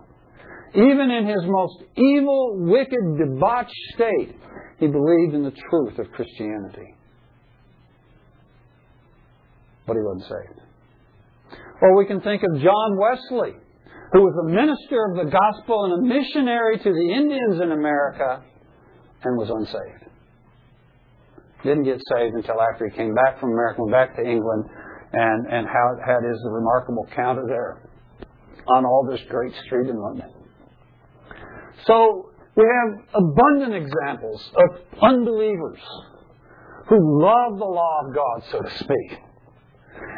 [0.73, 4.35] Even in his most evil, wicked, debauched state,
[4.79, 6.95] he believed in the truth of Christianity.
[9.87, 10.61] But he wasn't saved.
[11.81, 13.53] Or we can think of John Wesley,
[14.11, 18.43] who was a minister of the gospel and a missionary to the Indians in America
[19.23, 20.11] and was unsaved.
[21.63, 24.65] Didn't get saved until after he came back from America, went back to England,
[25.13, 27.81] and, and had his remarkable counter there
[28.67, 30.29] on Aldersgate Street in London.
[31.85, 35.79] So we have abundant examples of unbelievers
[36.87, 39.19] who love the law of God, so to speak.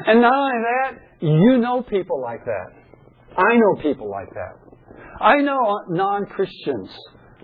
[0.06, 2.68] And not only that, you know people like that.
[3.36, 4.56] I know people like that.
[5.20, 6.90] I know non Christians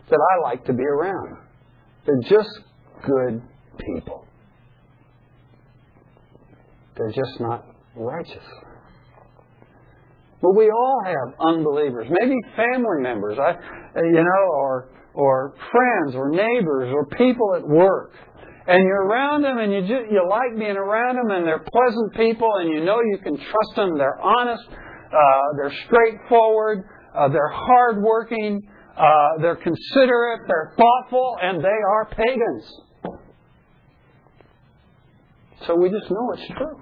[0.09, 1.37] that I like to be around.
[2.05, 2.49] They're just
[3.05, 3.41] good
[3.79, 4.25] people.
[6.97, 7.65] They're just not
[7.95, 8.43] righteous.
[10.43, 13.55] But we all have unbelievers, maybe family members, I,
[13.95, 18.11] you know, or or friends, or neighbors, or people at work,
[18.67, 22.13] and you're around them, and you just, you like being around them, and they're pleasant
[22.15, 23.97] people, and you know you can trust them.
[23.97, 28.67] They're honest, uh, they're straightforward, uh, they're hardworking,
[28.97, 32.65] uh, they're considerate, they're thoughtful, and they are pagans.
[35.67, 36.81] So we just know it's true.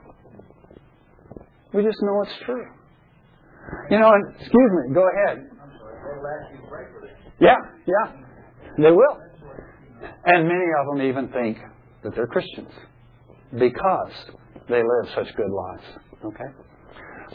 [1.74, 2.66] We just know it's true.
[3.90, 5.48] You know, and, excuse me, go ahead.
[7.40, 8.12] Yeah, yeah,
[8.78, 9.18] they will.
[10.26, 11.58] And many of them even think
[12.04, 12.72] that they're Christians
[13.52, 14.12] because
[14.70, 15.84] they live such good lives.
[16.24, 16.50] Okay?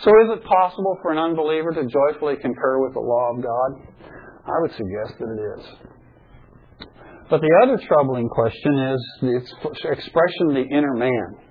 [0.03, 3.71] So is it possible for an unbeliever to joyfully concur with the law of God?
[4.47, 5.67] I would suggest that it is.
[7.29, 11.46] But the other troubling question is the expression the inner man.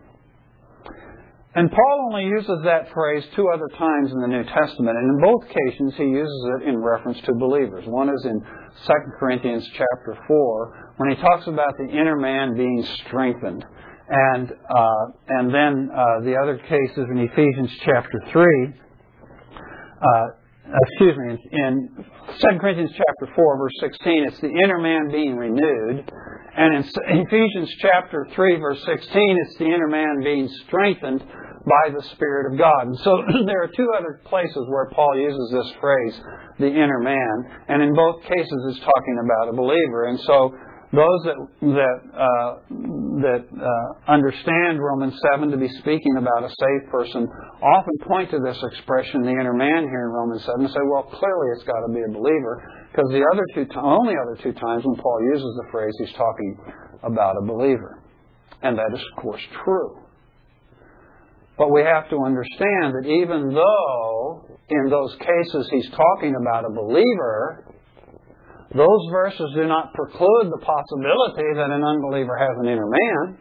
[1.55, 5.21] And Paul only uses that phrase two other times in the New Testament, and in
[5.21, 7.85] both cases he uses it in reference to believers.
[7.87, 12.85] One is in 2 Corinthians chapter 4, when he talks about the inner man being
[13.07, 13.63] strengthened.
[14.09, 18.45] And, uh, and then uh, the other case is in Ephesians chapter 3.
[19.55, 20.27] Uh,
[20.65, 21.89] excuse me, in
[22.39, 26.09] 2 Corinthians chapter 4, verse 16, it's the inner man being renewed.
[26.57, 26.83] And in
[27.27, 32.59] Ephesians chapter 3, verse 16, it's the inner man being strengthened by the Spirit of
[32.59, 32.87] God.
[32.87, 36.21] And so there are two other places where Paul uses this phrase,
[36.59, 40.05] the inner man, and in both cases it's talking about a believer.
[40.05, 40.53] And so
[40.95, 42.51] those that that uh,
[43.21, 47.27] that uh, understand Romans seven to be speaking about a saved person
[47.61, 51.03] often point to this expression, the inner man, here in Romans seven, and say, well,
[51.03, 54.83] clearly it's got to be a believer, because the other two only other two times
[54.85, 56.57] when Paul uses the phrase, he's talking
[57.03, 58.01] about a believer,
[58.61, 59.99] and that is of course true.
[61.57, 66.69] But we have to understand that even though in those cases he's talking about a
[66.69, 67.64] believer,
[68.73, 73.37] those verses do not preclude the possibility that an unbeliever has an inner man.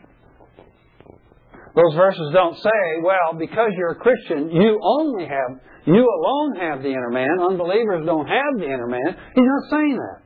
[1.75, 6.83] Those verses don't say, well, because you're a Christian, you only have, you alone have
[6.83, 7.41] the inner man.
[7.41, 9.17] Unbelievers don't have the inner man.
[9.35, 10.25] He's not saying that.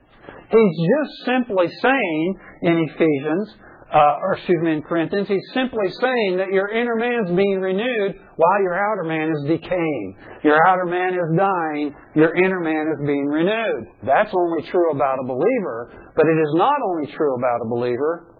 [0.51, 3.55] He's just simply saying in Ephesians
[3.89, 8.21] uh, or excuse me, in Corinthians, he's simply saying that your inner man's being renewed
[8.37, 10.17] while your outer man is decaying.
[10.45, 13.89] Your outer man is dying, your inner man is being renewed.
[14.05, 18.35] That's only true about a believer, but it is not only true about a believer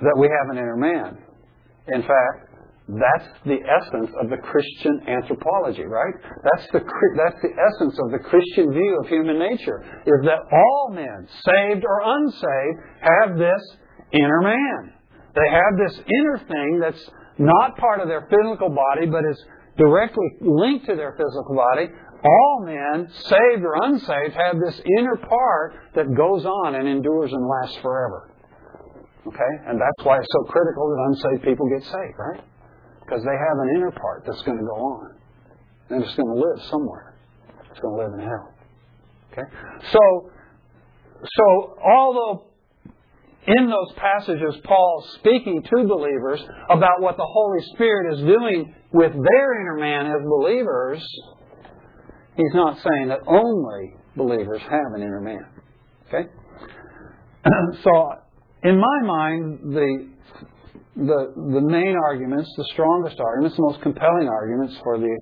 [0.00, 1.18] that we have an inner man.
[1.88, 2.52] In fact,
[2.88, 6.14] that's the essence of the Christian anthropology, right?
[6.42, 10.90] That's the, that's the essence of the Christian view of human nature, is that all
[10.92, 13.62] men, saved or unsaved, have this
[14.12, 14.92] inner man.
[15.34, 19.44] They have this inner thing that's not part of their physical body, but is
[19.76, 21.88] directly linked to their physical body.
[22.24, 27.48] All men, saved or unsaved, have this inner part that goes on and endures and
[27.48, 28.30] lasts forever.
[29.26, 29.52] Okay?
[29.66, 32.40] And that's why it's so critical that unsaved people get saved, right?
[33.00, 35.14] Because they have an inner part that's going to go on.
[35.90, 37.14] And it's going to live somewhere.
[37.70, 38.54] It's going to live in hell.
[39.32, 39.48] Okay?
[39.90, 40.30] So,
[41.24, 42.51] so although
[43.46, 46.40] in those passages Paul's speaking to believers
[46.70, 51.02] about what the Holy Spirit is doing with their inner man as believers,
[52.36, 55.46] he's not saying that only believers have an inner man.
[56.08, 56.28] Okay?
[57.82, 58.12] so,
[58.62, 60.12] in my mind, the
[60.94, 65.16] the, the main arguments, the strongest arguments, the most compelling arguments for the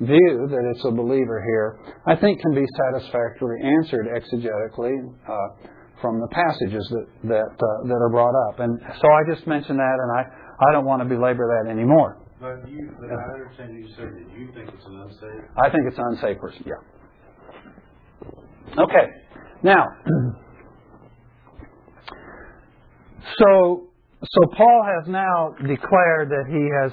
[0.00, 4.92] view that it's a believer here, I think can be satisfactorily answered exegetically
[5.26, 5.68] uh,
[6.00, 8.60] from the passages that that uh, that are brought up.
[8.60, 10.24] And so I just mentioned that, and I
[10.68, 12.18] I don't want to belabor that anymore.
[12.40, 15.44] But you, but I understand you said that you think it's an unsafe.
[15.56, 16.64] I think it's an unsafe person.
[16.66, 16.80] Yeah.
[18.78, 19.06] Okay.
[19.62, 19.86] Now,
[23.38, 23.88] so
[24.22, 26.92] so Paul has now declared that he has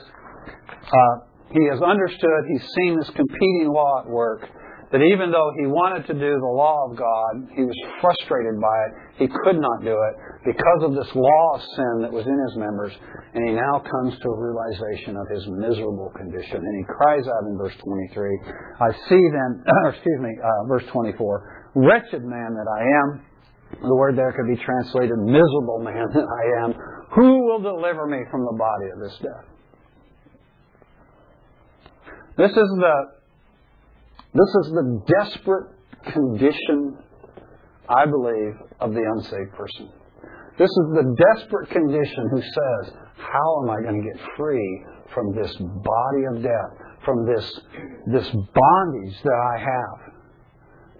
[0.86, 2.46] uh, he has understood.
[2.48, 4.50] He's seen this competing law at work.
[4.94, 8.78] That even though he wanted to do the law of God, he was frustrated by
[8.86, 9.26] it.
[9.26, 10.14] He could not do it
[10.46, 12.94] because of this law of sin that was in his members.
[13.34, 16.62] And he now comes to a realization of his miserable condition.
[16.62, 19.66] And he cries out in verse 23, I see then,
[19.98, 23.26] excuse me, uh, verse 24, wretched man that I am.
[23.82, 26.78] The word there could be translated miserable man that I am.
[27.18, 29.46] Who will deliver me from the body of this death?
[32.38, 33.23] This is the
[34.34, 35.68] this is the desperate
[36.12, 36.98] condition,
[37.88, 39.90] I believe, of the unsaved person.
[40.58, 45.36] This is the desperate condition who says, How am I going to get free from
[45.36, 46.72] this body of death,
[47.06, 47.60] from this,
[48.08, 50.14] this bondage that I have?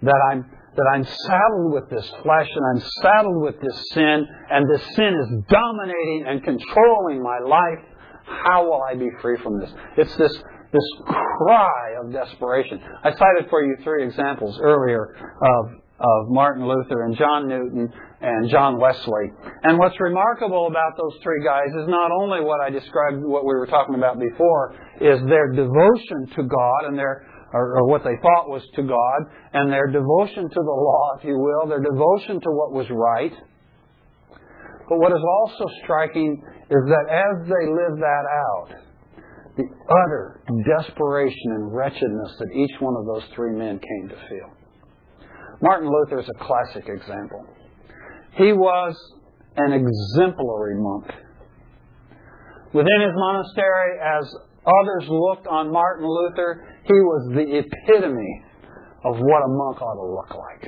[0.02, 4.68] That I'm that I'm saddled with this flesh and I'm saddled with this sin, and
[4.68, 7.78] this sin is dominating and controlling my life.
[8.26, 9.70] How will I be free from this?
[9.96, 10.42] It's this,
[10.74, 12.82] this cry of desperation.
[12.82, 15.64] I cited for you three examples earlier of,
[16.00, 19.30] of Martin Luther and John Newton and John Wesley.
[19.62, 23.54] And what's remarkable about those three guys is not only what I described, what we
[23.54, 28.18] were talking about before, is their devotion to God and their or, or, what they
[28.20, 29.20] thought was to God,
[29.52, 33.30] and their devotion to the law, if you will, their devotion to what was right.
[34.88, 38.83] But what is also striking is that as they live that out,
[39.56, 39.64] the
[40.04, 44.50] utter desperation and wretchedness that each one of those three men came to feel.
[45.62, 47.46] Martin Luther is a classic example.
[48.36, 48.96] He was
[49.56, 51.06] an exemplary monk.
[52.72, 54.24] Within his monastery, as
[54.66, 58.42] others looked on Martin Luther, he was the epitome
[59.04, 60.66] of what a monk ought to look like.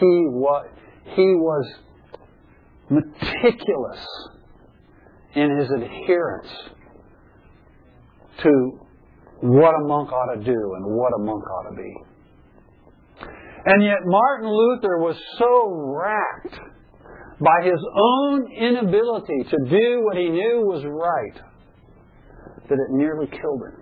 [0.00, 0.66] He was,
[1.14, 1.74] he was
[2.88, 4.06] meticulous
[5.34, 6.48] in his adherence
[8.42, 8.80] to
[9.40, 11.94] what a monk ought to do and what a monk ought to be.
[13.66, 16.60] And yet Martin Luther was so racked
[17.40, 21.42] by his own inability to do what he knew was right
[22.68, 23.80] that it nearly killed him.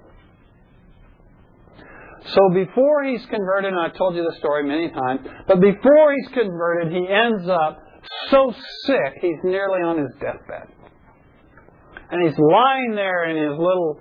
[2.27, 6.29] So before he's converted, and I've told you the story many times, but before he's
[6.33, 7.83] converted, he ends up
[8.31, 8.55] so
[8.87, 10.69] sick he's nearly on his deathbed.
[12.11, 13.99] And he's lying there in his little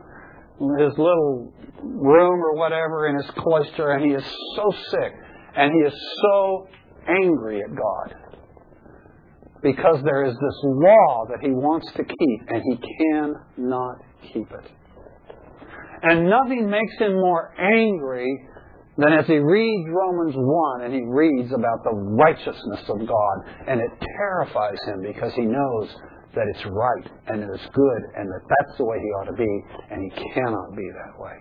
[0.80, 1.54] his little
[1.84, 4.24] room or whatever in his cloister, and he is
[4.56, 5.14] so sick,
[5.56, 6.68] and he is so
[7.08, 8.16] angry at God
[9.64, 13.98] because there is this law that he wants to keep, and he cannot
[14.34, 14.72] keep it.
[16.04, 18.48] And nothing makes him more angry
[18.98, 23.36] than as he reads Romans 1 and he reads about the righteousness of God.
[23.68, 25.90] And it terrifies him because he knows
[26.36, 29.34] that it's right and that it's good and that that's the way he ought to
[29.34, 31.34] be, and he cannot be that way.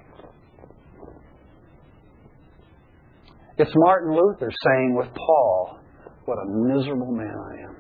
[3.59, 5.79] It's Martin Luther saying with Paul,
[6.25, 7.77] What a miserable man I am.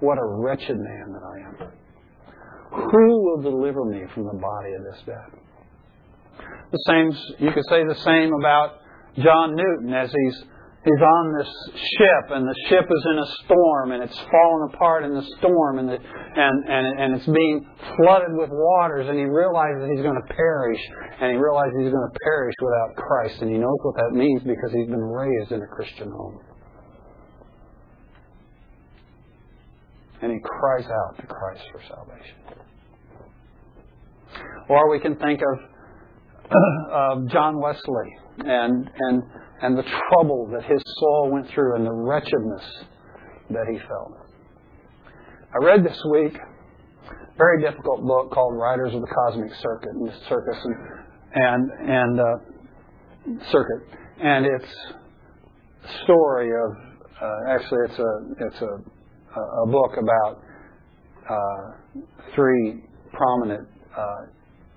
[0.00, 1.72] what a wretched man that I am.
[2.70, 5.40] Who will deliver me from the body of this death?
[6.70, 8.78] The same, you could say the same about
[9.16, 10.44] John Newton as he's
[10.88, 15.04] he's on this ship and the ship is in a storm and it's falling apart
[15.04, 17.66] in the storm and the, and, and and it's being
[17.96, 20.80] flooded with waters and he realizes he's going to perish
[21.20, 24.40] and he realizes he's going to perish without Christ and he knows what that means
[24.42, 26.40] because he's been raised in a Christian home.
[30.22, 32.36] And he cries out to Christ for salvation.
[34.68, 36.50] Or we can think of
[36.90, 39.22] of John Wesley and and
[39.62, 42.62] and the trouble that his soul went through and the wretchedness
[43.50, 44.12] that he felt.
[45.52, 50.10] I read this week a very difficult book called Riders of the Cosmic Circuit and
[50.28, 50.76] Circus and
[51.34, 53.88] and, and uh, Circuit,
[54.22, 54.74] and it's
[55.84, 56.76] a story of
[57.20, 58.98] uh, actually it's a it's a
[59.62, 60.42] a book about
[61.28, 61.96] uh,
[62.34, 62.82] three
[63.12, 64.26] prominent uh,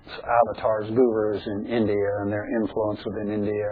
[0.06, 3.68] avatars, gurus in India and their influence within India.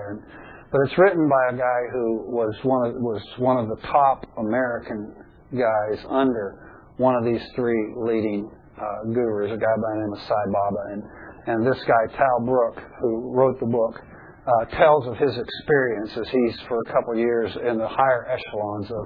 [0.73, 4.25] But it's written by a guy who was one of, was one of the top
[4.39, 5.15] American
[5.51, 10.23] guys under one of these three leading uh, gurus, a guy by the name of
[10.29, 10.83] Sai Baba.
[10.93, 11.03] And,
[11.47, 13.99] and this guy, Tal Brooke, who wrote the book,
[14.47, 16.27] uh, tells of his experiences.
[16.31, 19.05] He's for a couple of years in the higher echelons of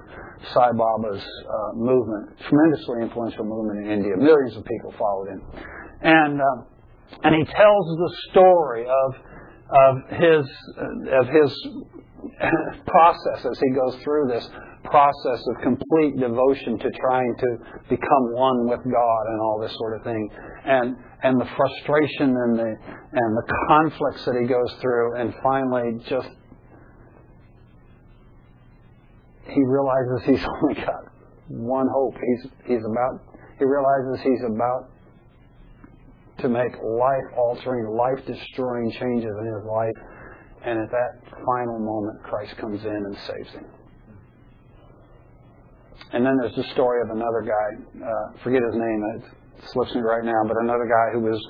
[0.52, 4.16] Sai Baba's uh, movement, tremendously influential movement in India.
[4.16, 5.42] Millions of people followed him.
[6.02, 6.73] And uh,
[7.22, 9.14] and he tells the story of
[9.70, 10.46] of his
[11.12, 11.68] of his
[12.86, 14.48] process as he goes through this
[14.84, 17.46] process of complete devotion to trying to
[17.88, 20.28] become one with God and all this sort of thing,
[20.64, 22.76] and and the frustration and the
[23.12, 26.28] and the conflicts that he goes through, and finally just
[29.48, 31.04] he realizes he's only got
[31.48, 32.14] one hope.
[32.14, 33.20] He's he's about
[33.58, 34.90] he realizes he's about
[36.38, 39.98] to make life altering, life destroying changes in his life.
[40.64, 41.12] And at that
[41.44, 43.66] final moment, Christ comes in and saves him.
[46.12, 49.22] And then there's the story of another guy, uh, forget his name, it
[49.72, 51.40] slips me right now, but another guy who was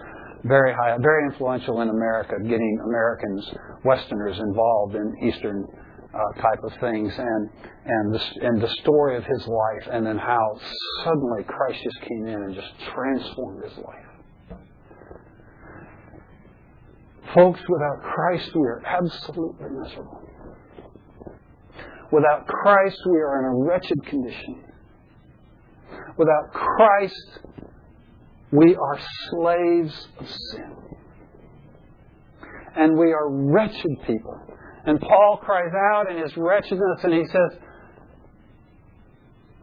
[0.44, 3.50] very high, very influential in America, getting Americans,
[3.84, 5.66] Westerners involved in Eastern
[6.14, 7.50] uh, type of things, and
[7.86, 10.58] and the, and the story of his life, and then how
[11.02, 14.13] suddenly Christ just came in and just transformed his life.
[17.34, 20.22] Folks, without Christ, we are absolutely miserable.
[22.12, 24.64] Without Christ, we are in a wretched condition.
[26.16, 27.40] Without Christ,
[28.52, 28.98] we are
[29.30, 30.76] slaves of sin.
[32.76, 34.40] And we are wretched people.
[34.86, 37.58] And Paul cries out in his wretchedness and he says,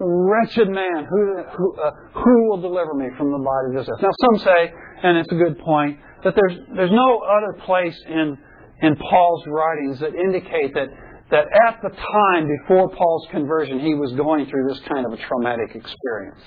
[0.04, 4.02] Wretched man, who, who, uh, who will deliver me from the body of this earth?
[4.02, 8.38] Now, some say, and it's a good point, that there's, there's no other place in,
[8.82, 10.88] in Paul's writings that indicate that,
[11.32, 15.18] that at the time before Paul's conversion, he was going through this kind of a
[15.28, 16.42] traumatic experience.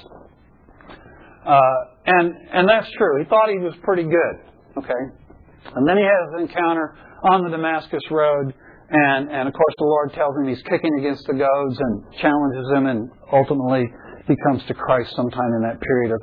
[1.46, 1.60] Uh,
[2.06, 3.22] and, and that's true.
[3.22, 4.36] He thought he was pretty good.
[4.78, 5.02] Okay?
[5.74, 8.52] And then he has an encounter on the Damascus Road,
[8.90, 12.66] and, and of course the Lord tells him he's kicking against the goads and challenges
[12.74, 13.84] him, and ultimately
[14.28, 16.20] he comes to Christ sometime in that period of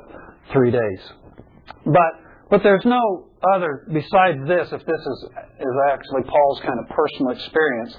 [0.52, 1.00] three days.
[1.84, 2.12] But
[2.50, 5.18] but there's no other, besides this, if this is,
[5.60, 7.94] is actually Paul's kind of personal experience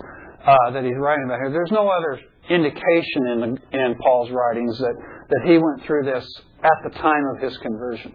[0.45, 2.19] uh, that he's writing about here, there's no other
[2.49, 4.95] indication in, the, in Paul's writings that,
[5.29, 6.25] that he went through this
[6.63, 8.13] at the time of his conversion.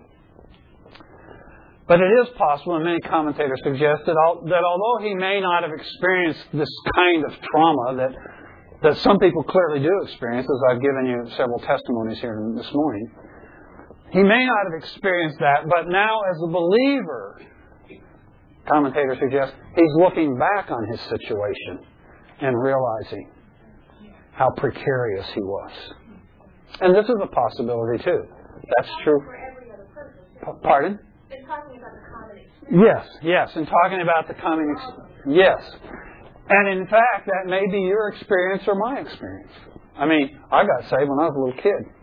[1.89, 5.63] But it is possible, and many commentators suggest that, all, that although he may not
[5.63, 8.13] have experienced this kind of trauma that,
[8.83, 13.09] that some people clearly do experience, as I've given you several testimonies here this morning,
[14.13, 17.41] he may not have experienced that, but now as a believer,
[18.69, 21.87] commentators suggest, he's looking back on his situation
[22.41, 23.31] and realizing
[24.33, 25.73] how precarious he was.
[26.81, 28.23] And this is a possibility too.
[28.77, 29.21] That's true.
[30.63, 30.99] Pardon?
[32.71, 34.75] Yes, yes, and talking about the coming.
[35.27, 35.63] Yes.
[36.49, 39.53] And in fact, that may be your experience or my experience.
[39.99, 41.98] I mean, I got saved when I was a little kid.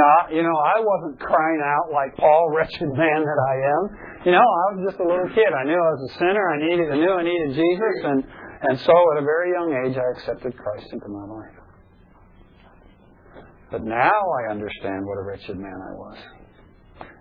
[0.00, 3.82] I, you know, I wasn't crying out like Paul, wretched man that I am.
[4.24, 5.52] You know, I was just a little kid.
[5.52, 6.44] I knew I was a sinner.
[6.48, 8.24] I needed, I knew I needed Jesus, and
[8.62, 11.56] and so at a very young age, I accepted Christ into my life.
[13.72, 16.18] But now I understand what a wretched man I was.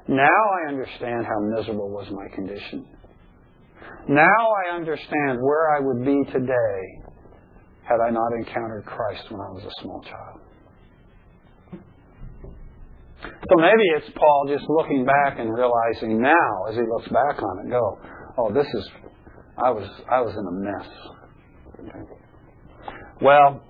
[0.07, 2.85] Now I understand how miserable was my condition.
[4.07, 4.21] Now
[4.67, 6.81] I understand where I would be today
[7.83, 10.41] had I not encountered Christ when I was a small child.
[13.21, 17.65] So maybe it's Paul just looking back and realizing now, as he looks back on
[17.65, 17.99] it, go,
[18.37, 18.89] "Oh, this is,
[19.57, 20.87] I was, I was in a mess."
[21.79, 22.21] Okay.
[23.21, 23.61] Well,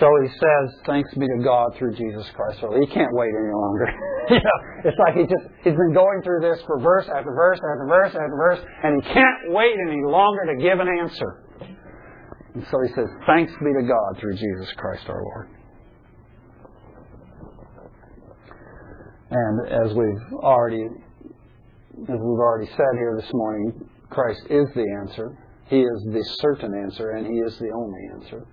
[0.00, 3.52] so he says, "Thanks be to God through Jesus Christ." So he can't wait any
[3.52, 3.86] longer.
[4.30, 7.58] you know, it's like he just he's been going through this for verse after verse
[7.58, 11.40] after verse after verse, and he can't wait any longer to give an answer.
[12.54, 15.53] And so he says, "Thanks be to God through Jesus Christ our Lord."
[19.36, 25.36] And as we've already as we've already said here this morning, Christ is the answer.
[25.66, 28.46] He is the certain answer, and He is the only answer.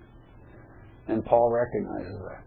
[1.06, 2.42] And Paul recognizes that.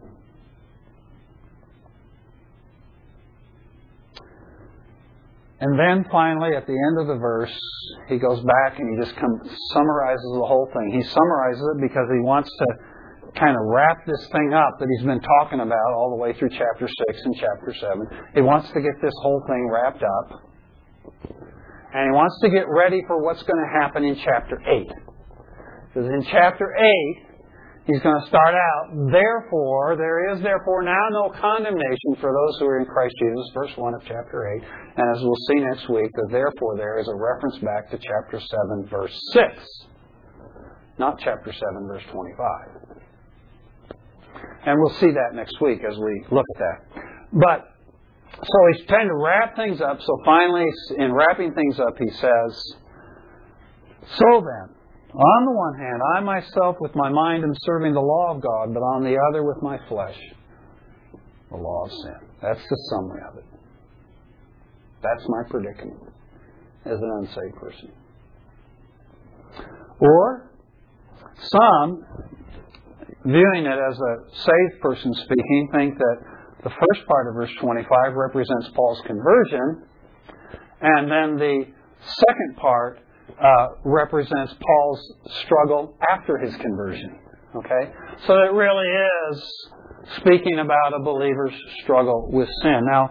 [5.61, 7.57] And then finally, at the end of the verse,
[8.09, 10.91] he goes back and he just summarizes the whole thing.
[10.91, 12.65] He summarizes it because he wants to
[13.35, 16.49] kind of wrap this thing up that he's been talking about all the way through
[16.49, 18.07] chapter 6 and chapter 7.
[18.35, 20.41] He wants to get this whole thing wrapped up.
[21.93, 24.87] And he wants to get ready for what's going to happen in chapter 8.
[25.87, 27.25] Because in chapter 8,
[27.85, 32.65] He's going to start out, therefore, there is therefore now no condemnation for those who
[32.65, 34.63] are in Christ Jesus, verse 1 of chapter 8.
[34.97, 38.39] And as we'll see next week, the therefore there is a reference back to chapter
[38.41, 39.45] 7, verse 6.
[40.97, 43.04] Not chapter 7, verse 25.
[44.65, 47.03] And we'll see that next week as we look at that.
[47.31, 47.67] But,
[48.43, 49.99] so he's trying to wrap things up.
[50.01, 50.65] So finally,
[50.97, 52.75] in wrapping things up, he says,
[54.17, 54.75] So then,
[55.13, 58.73] on the one hand, I myself with my mind am serving the law of God,
[58.73, 60.17] but on the other with my flesh,
[61.51, 62.27] the law of sin.
[62.41, 63.45] That's the summary of it.
[65.01, 66.01] That's my predicament
[66.85, 67.91] as an unsaved person.
[69.99, 70.49] Or
[71.37, 72.05] some,
[73.25, 76.17] viewing it as a saved person speaking, think that
[76.63, 79.83] the first part of verse 25 represents Paul's conversion,
[80.81, 81.65] and then the
[82.01, 82.99] second part
[83.41, 85.13] uh, represents Paul's
[85.43, 87.19] struggle after his conversion.
[87.55, 87.91] Okay?
[88.27, 88.87] So it really
[89.31, 89.43] is
[90.17, 91.53] speaking about a believer's
[91.83, 92.81] struggle with sin.
[92.89, 93.09] Now,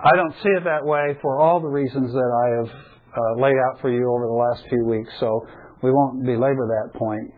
[0.00, 2.84] I don't see it that way for all the reasons that I have
[3.16, 5.46] uh, laid out for you over the last few weeks, so
[5.82, 7.30] we won't belabor that point.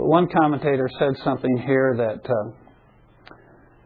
[0.00, 3.34] But one commentator said something here that uh,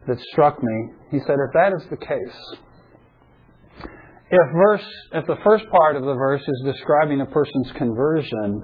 [0.07, 0.87] that struck me.
[1.11, 2.57] He said, if that is the case,
[4.31, 8.63] if verse if the first part of the verse is describing a person's conversion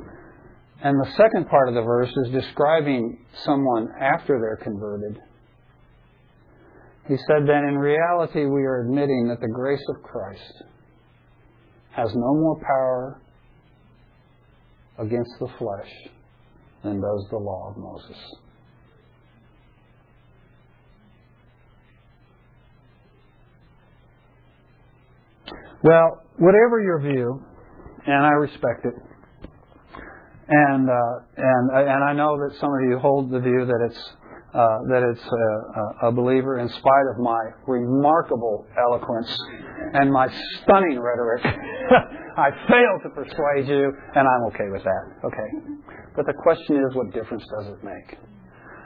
[0.82, 5.20] and the second part of the verse is describing someone after they're converted
[7.10, 10.64] he said that in reality we are admitting that the grace of Christ
[11.92, 13.22] has no more power
[14.98, 15.92] against the flesh
[16.84, 18.18] than does the law of Moses.
[25.84, 27.44] Well, whatever your view,
[28.06, 28.94] and I respect it,
[30.48, 30.94] and uh,
[31.38, 34.00] and and I know that some of you hold the view that it's
[34.54, 39.34] uh, that it's a, a, believer in spite of my remarkable eloquence
[39.94, 40.28] and my
[40.62, 41.42] stunning rhetoric.
[42.38, 45.04] I fail to persuade you, and I'm okay with that.
[45.24, 45.81] Okay,
[46.16, 48.18] but the question is, what difference does it make?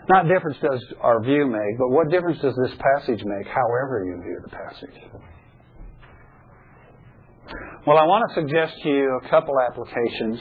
[0.08, 4.22] Not difference does our view make, but what difference does this passage make, however you
[4.22, 5.26] view the passage?
[7.88, 10.40] Well, I want to suggest to you a couple applications.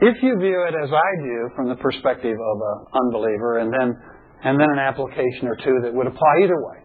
[0.00, 3.96] If you view it as I do from the perspective of an unbeliever, and then
[4.44, 6.78] and then an application or two that would apply either way.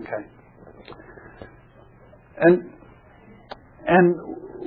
[0.00, 0.28] Okay.
[2.40, 2.72] And
[3.86, 4.14] and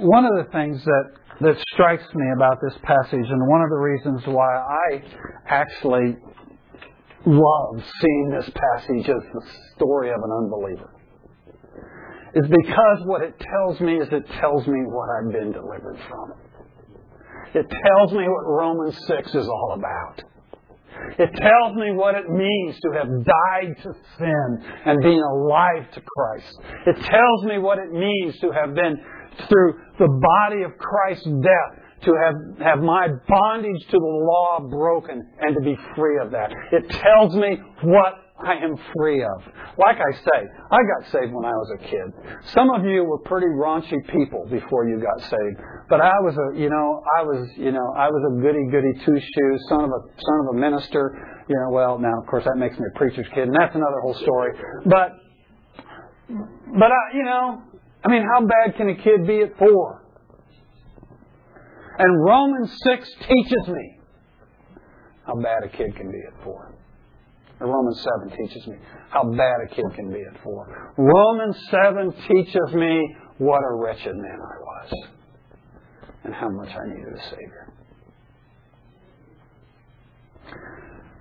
[0.01, 3.77] one of the things that that strikes me about this passage, and one of the
[3.77, 5.03] reasons why I
[5.47, 6.15] actually
[7.25, 9.41] love seeing this passage as the
[9.75, 10.89] story of an unbeliever
[12.33, 16.31] is because what it tells me is it tells me what I've been delivered from.
[17.53, 20.23] It tells me what Romans 6 is all about.
[21.19, 26.01] It tells me what it means to have died to sin and being alive to
[26.01, 26.59] Christ.
[26.87, 28.97] It tells me what it means to have been
[29.49, 35.21] through the body of Christ's death to have, have my bondage to the law broken
[35.39, 36.51] and to be free of that.
[36.71, 38.13] It tells me what
[38.43, 39.43] I am free of.
[39.77, 40.39] Like I say,
[40.71, 42.07] I got saved when I was a kid.
[42.53, 45.61] Some of you were pretty raunchy people before you got saved.
[45.89, 48.93] But I was a, you know, I was, you know, I was a goody goody
[49.05, 51.45] two shoes, son of a son of a minister.
[51.47, 53.99] You know, well, now of course that makes me a preacher's kid, and that's another
[54.01, 54.57] whole story.
[54.85, 55.17] But,
[56.79, 57.61] but I, you know,
[58.03, 60.03] I mean, how bad can a kid be at four?
[61.97, 63.99] And Romans six teaches me
[65.25, 66.73] how bad a kid can be at four.
[67.61, 68.75] And Romans 7 teaches me
[69.11, 70.93] how bad a kid can be at four.
[70.97, 74.93] Romans 7 teaches me what a wretched man I was
[76.23, 77.73] and how much I needed a Savior.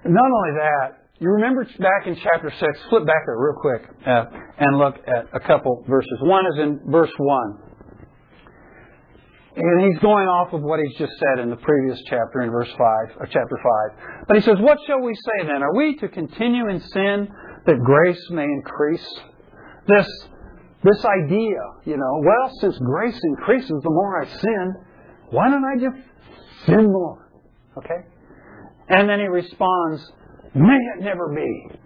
[0.06, 4.24] Not only that, you remember back in chapter 6, flip back there real quick uh,
[4.58, 6.18] and look at a couple verses.
[6.22, 7.58] One is in verse 1.
[9.56, 12.70] And he's going off of what he's just said in the previous chapter in verse
[12.70, 12.78] 5,
[13.18, 13.58] or chapter
[13.92, 14.24] 5.
[14.28, 15.62] But he says, What shall we say then?
[15.62, 17.28] Are we to continue in sin
[17.66, 19.06] that grace may increase?
[19.88, 20.08] This,
[20.82, 24.74] this idea, you know, well, since grace increases the more I sin,
[25.30, 27.30] why don't I just sin more?
[27.76, 28.06] Okay?
[28.88, 30.12] And then he responds,
[30.54, 31.78] May it never be.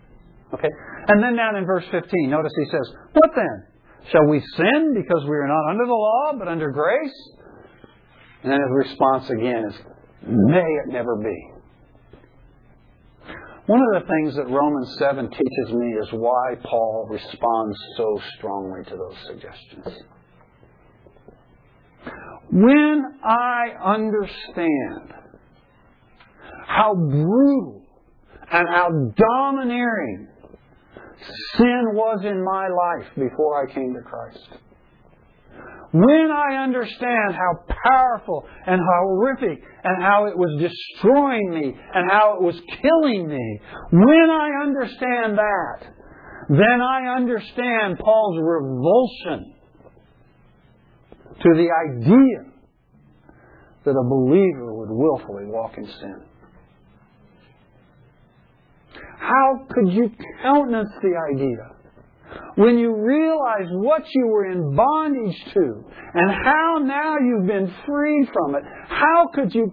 [0.55, 0.69] Okay?
[1.09, 3.67] And then down in verse 15, notice he says, What then?
[4.11, 7.31] Shall we sin because we are not under the law, but under grace?
[8.43, 9.75] And then his response again is,
[10.27, 11.55] May it never be.
[13.67, 18.85] One of the things that Romans 7 teaches me is why Paul responds so strongly
[18.85, 20.05] to those suggestions.
[22.51, 25.15] When I understand
[26.67, 27.84] how brutal
[28.53, 30.29] and how domineering
[31.57, 34.49] sin was in my life before I came to Christ,
[35.93, 42.35] when I understand how powerful and horrific and how it was destroying me and how
[42.35, 43.61] it was killing me,
[43.93, 45.87] when I understand that,
[46.49, 49.55] then I understand Paul's revulsion
[51.43, 52.53] to the idea
[53.85, 56.23] that a believer would willfully walk in sin.
[59.25, 60.11] How could you
[60.43, 61.71] countenance the idea
[62.57, 68.29] when you realize what you were in bondage to and how now you've been freed
[68.35, 69.73] from it, how could you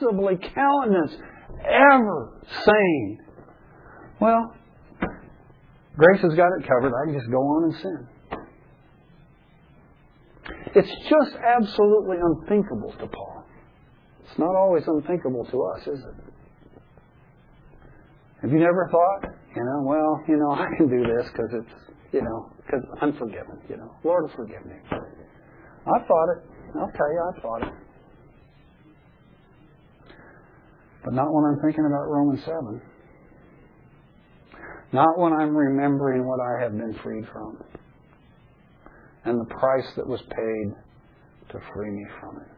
[0.00, 1.12] possibly countenance
[1.62, 3.18] ever saying,
[4.18, 4.54] well,
[5.98, 8.08] grace has got it covered, I can just go on and sin?
[10.74, 13.44] It's just absolutely unthinkable to Paul.
[14.24, 16.32] It's not always unthinkable to us, is it?
[18.42, 21.86] Have you never thought, you know, well, you know, I can do this because it's
[22.12, 23.92] you know, because I'm forgiven, you know.
[24.04, 24.76] Lord forgive me.
[24.90, 26.42] I thought it.
[26.78, 27.74] I'll tell you, I thought it.
[31.04, 32.80] But not when I'm thinking about Romans 7.
[34.92, 37.58] Not when I'm remembering what I have been freed from
[39.24, 40.72] and the price that was paid
[41.50, 42.55] to free me from it.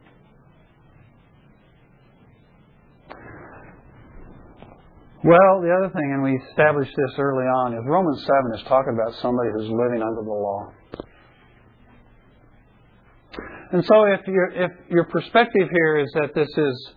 [5.24, 8.94] Well, the other thing, and we established this early on, is Romans 7 is talking
[8.94, 10.70] about somebody who's living under the law.
[13.72, 16.92] And so if your, if your perspective here is that this is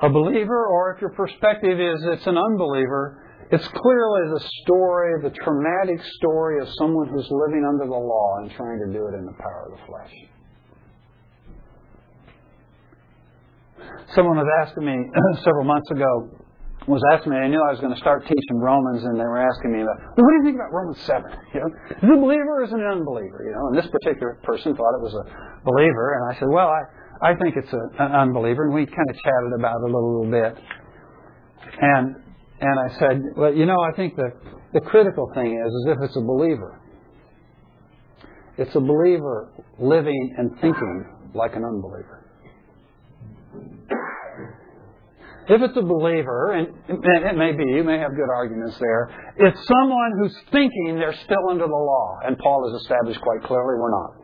[0.00, 5.30] a believer, or if your perspective is it's an unbeliever, it's clearly the story, the
[5.44, 9.26] traumatic story of someone who's living under the law and trying to do it in
[9.26, 10.14] the power of the flesh.
[14.14, 14.96] Someone was asking me
[15.44, 16.30] several months ago,
[16.86, 19.38] was asking me, I knew I was going to start teaching Romans, and they were
[19.38, 21.22] asking me about, well, what do you think about Romans 7?
[21.54, 23.46] You know, is it a believer or is it an unbeliever?
[23.46, 25.24] You know, and this particular person thought it was a
[25.62, 26.82] believer, and I said, well, I,
[27.22, 30.26] I think it's a, an unbeliever, and we kind of chatted about it a little,
[30.26, 30.58] little bit.
[31.80, 32.16] And,
[32.60, 34.34] and I said, well, you know, I think the,
[34.74, 36.80] the critical thing is, is if it's a believer,
[38.58, 41.04] it's a believer living and thinking
[41.34, 42.21] like an unbeliever.
[45.48, 49.58] If it's a believer, and it may be, you may have good arguments there, it's
[49.66, 53.90] someone who's thinking they're still under the law, and Paul has established quite clearly we're
[53.90, 54.22] not.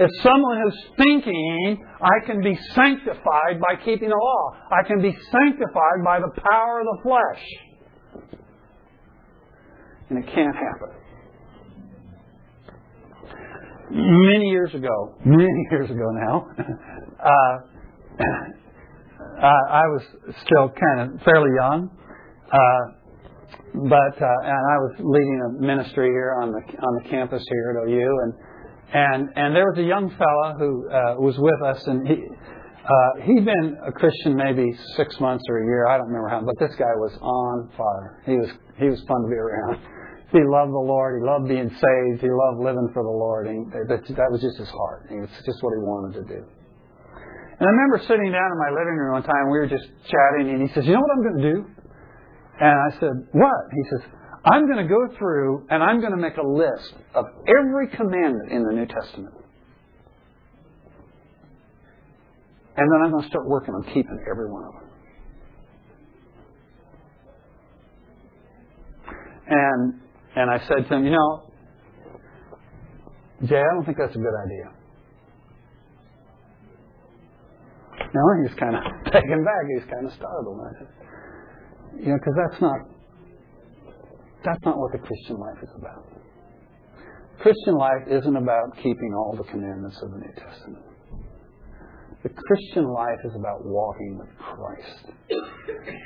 [0.00, 4.56] It's someone who's thinking, I can be sanctified by keeping the law.
[4.72, 7.44] I can be sanctified by the power of the flesh.
[10.10, 10.90] And it can't happen.
[13.90, 16.48] Many years ago, many years ago now,
[17.24, 17.58] uh,
[19.20, 20.02] uh, I was
[20.44, 21.90] still kind of fairly young,
[22.52, 22.82] uh,
[23.74, 27.76] but uh, and I was leading a ministry here on the on the campus here
[27.76, 28.32] at OU, and
[28.92, 32.14] and and there was a young fella who uh, was with us, and he
[32.84, 36.42] uh, he'd been a Christian maybe six months or a year, I don't remember how,
[36.44, 38.22] but this guy was on fire.
[38.26, 39.80] He was he was fun to be around.
[40.34, 41.22] He loved the Lord.
[41.22, 42.20] He loved being saved.
[42.20, 43.46] He loved living for the Lord.
[43.46, 45.06] And that, that was just his heart.
[45.08, 46.42] It's just what he wanted to do.
[47.58, 50.50] And I remember sitting down in my living room one time, we were just chatting,
[50.50, 51.58] and he says, You know what I'm going to do?
[52.60, 53.60] And I said, What?
[53.70, 54.10] He says,
[54.44, 58.52] I'm going to go through and I'm going to make a list of every commandment
[58.52, 59.34] in the New Testament.
[62.76, 64.90] And then I'm going to start working on keeping every one of them.
[69.46, 70.00] And
[70.36, 71.42] and I said to him, you know,
[73.44, 74.83] Jay, I don't think that's a good idea.
[78.14, 79.64] No, he's kind of taken back.
[79.74, 80.60] He's kind of startled.
[80.62, 80.88] I said,
[81.98, 82.78] you know, because that's not
[84.44, 86.06] that's not what the Christian life is about.
[87.40, 90.84] Christian life isn't about keeping all the commandments of the New Testament.
[92.22, 95.12] The Christian life is about walking with Christ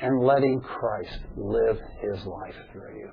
[0.02, 3.10] and letting Christ live his life through you.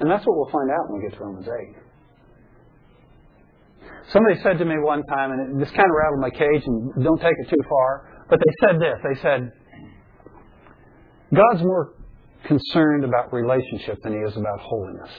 [0.00, 1.82] And that's what we'll find out when we get to Romans 8.
[4.12, 7.20] Somebody said to me one time, and this kind of rattled my cage, and don't
[7.20, 8.98] take it too far, but they said this.
[9.02, 9.52] They said,
[11.34, 11.94] God's more
[12.44, 15.10] concerned about relationship than he is about holiness.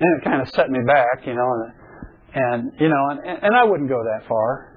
[0.00, 1.72] And it kind of set me back, you know, and,
[2.34, 4.72] and you know, and, and I wouldn't go that far.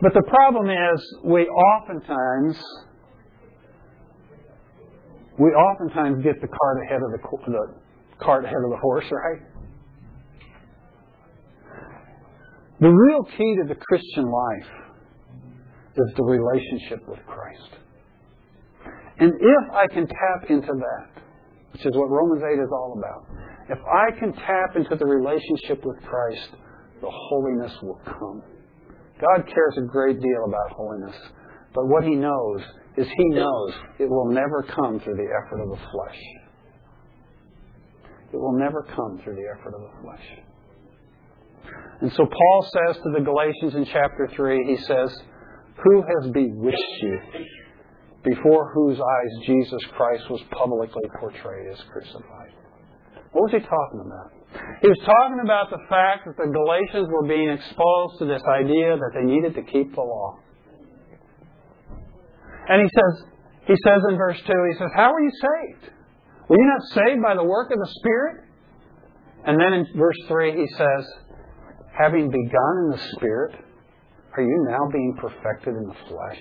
[0.00, 2.62] But the problem is, we oftentimes,
[5.38, 7.18] we oftentimes get the cart ahead of the,
[7.50, 7.87] the
[8.20, 9.42] cart ahead of the horse, right?
[12.80, 14.70] The real key to the Christian life
[15.96, 17.70] is the relationship with Christ.
[19.18, 21.22] And if I can tap into that,
[21.72, 23.26] which is what Romans 8 is all about,
[23.68, 26.50] if I can tap into the relationship with Christ,
[27.00, 28.42] the holiness will come.
[29.20, 31.16] God cares a great deal about holiness,
[31.74, 32.60] but what He knows
[32.96, 36.20] is He knows it will never come through the effort of the flesh.
[38.32, 40.26] It will never come through the effort of the flesh.
[42.00, 45.10] And so Paul says to the Galatians in chapter 3, he says,
[45.82, 47.18] Who has bewitched you,
[48.22, 52.52] before whose eyes Jesus Christ was publicly portrayed as crucified?
[53.32, 54.32] What was he talking about?
[54.80, 58.96] He was talking about the fact that the Galatians were being exposed to this idea
[58.96, 60.38] that they needed to keep the law.
[62.68, 63.28] And he says,
[63.66, 65.92] he says in verse 2, he says, How are you saved?
[66.48, 68.44] Were you not saved by the work of the Spirit?
[69.44, 71.06] And then in verse 3, he says,
[71.98, 73.54] Having begun in the Spirit,
[74.36, 76.40] are you now being perfected in the flesh?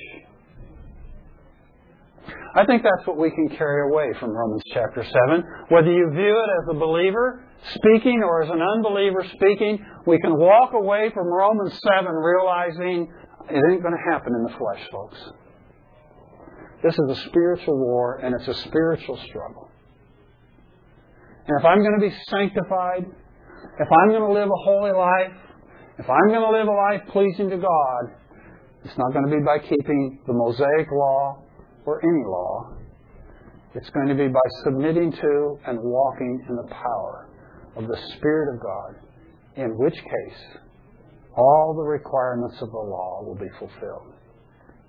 [2.55, 5.43] I think that's what we can carry away from Romans chapter 7.
[5.69, 7.43] Whether you view it as a believer
[7.75, 13.11] speaking or as an unbeliever speaking, we can walk away from Romans 7 realizing
[13.49, 15.17] it ain't going to happen in the flesh, folks.
[16.83, 19.66] This is a spiritual war and it's a spiritual struggle.
[21.47, 23.05] And if I'm going to be sanctified,
[23.79, 25.31] if I'm going to live a holy life,
[25.97, 28.03] if I'm going to live a life pleasing to God,
[28.83, 31.43] it's not going to be by keeping the Mosaic law
[31.85, 32.73] or any law.
[33.75, 37.29] It's going to be by submitting to and walking in the power
[37.75, 38.95] of the Spirit of God,
[39.55, 40.59] in which case
[41.35, 44.13] all the requirements of the law will be fulfilled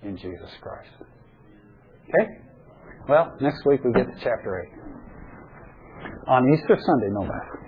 [0.02, 0.90] in Jesus Christ.
[2.08, 2.30] Okay?
[3.08, 4.77] Well, next week we get to chapter 8.
[6.26, 7.67] On Easter Sunday, no matter.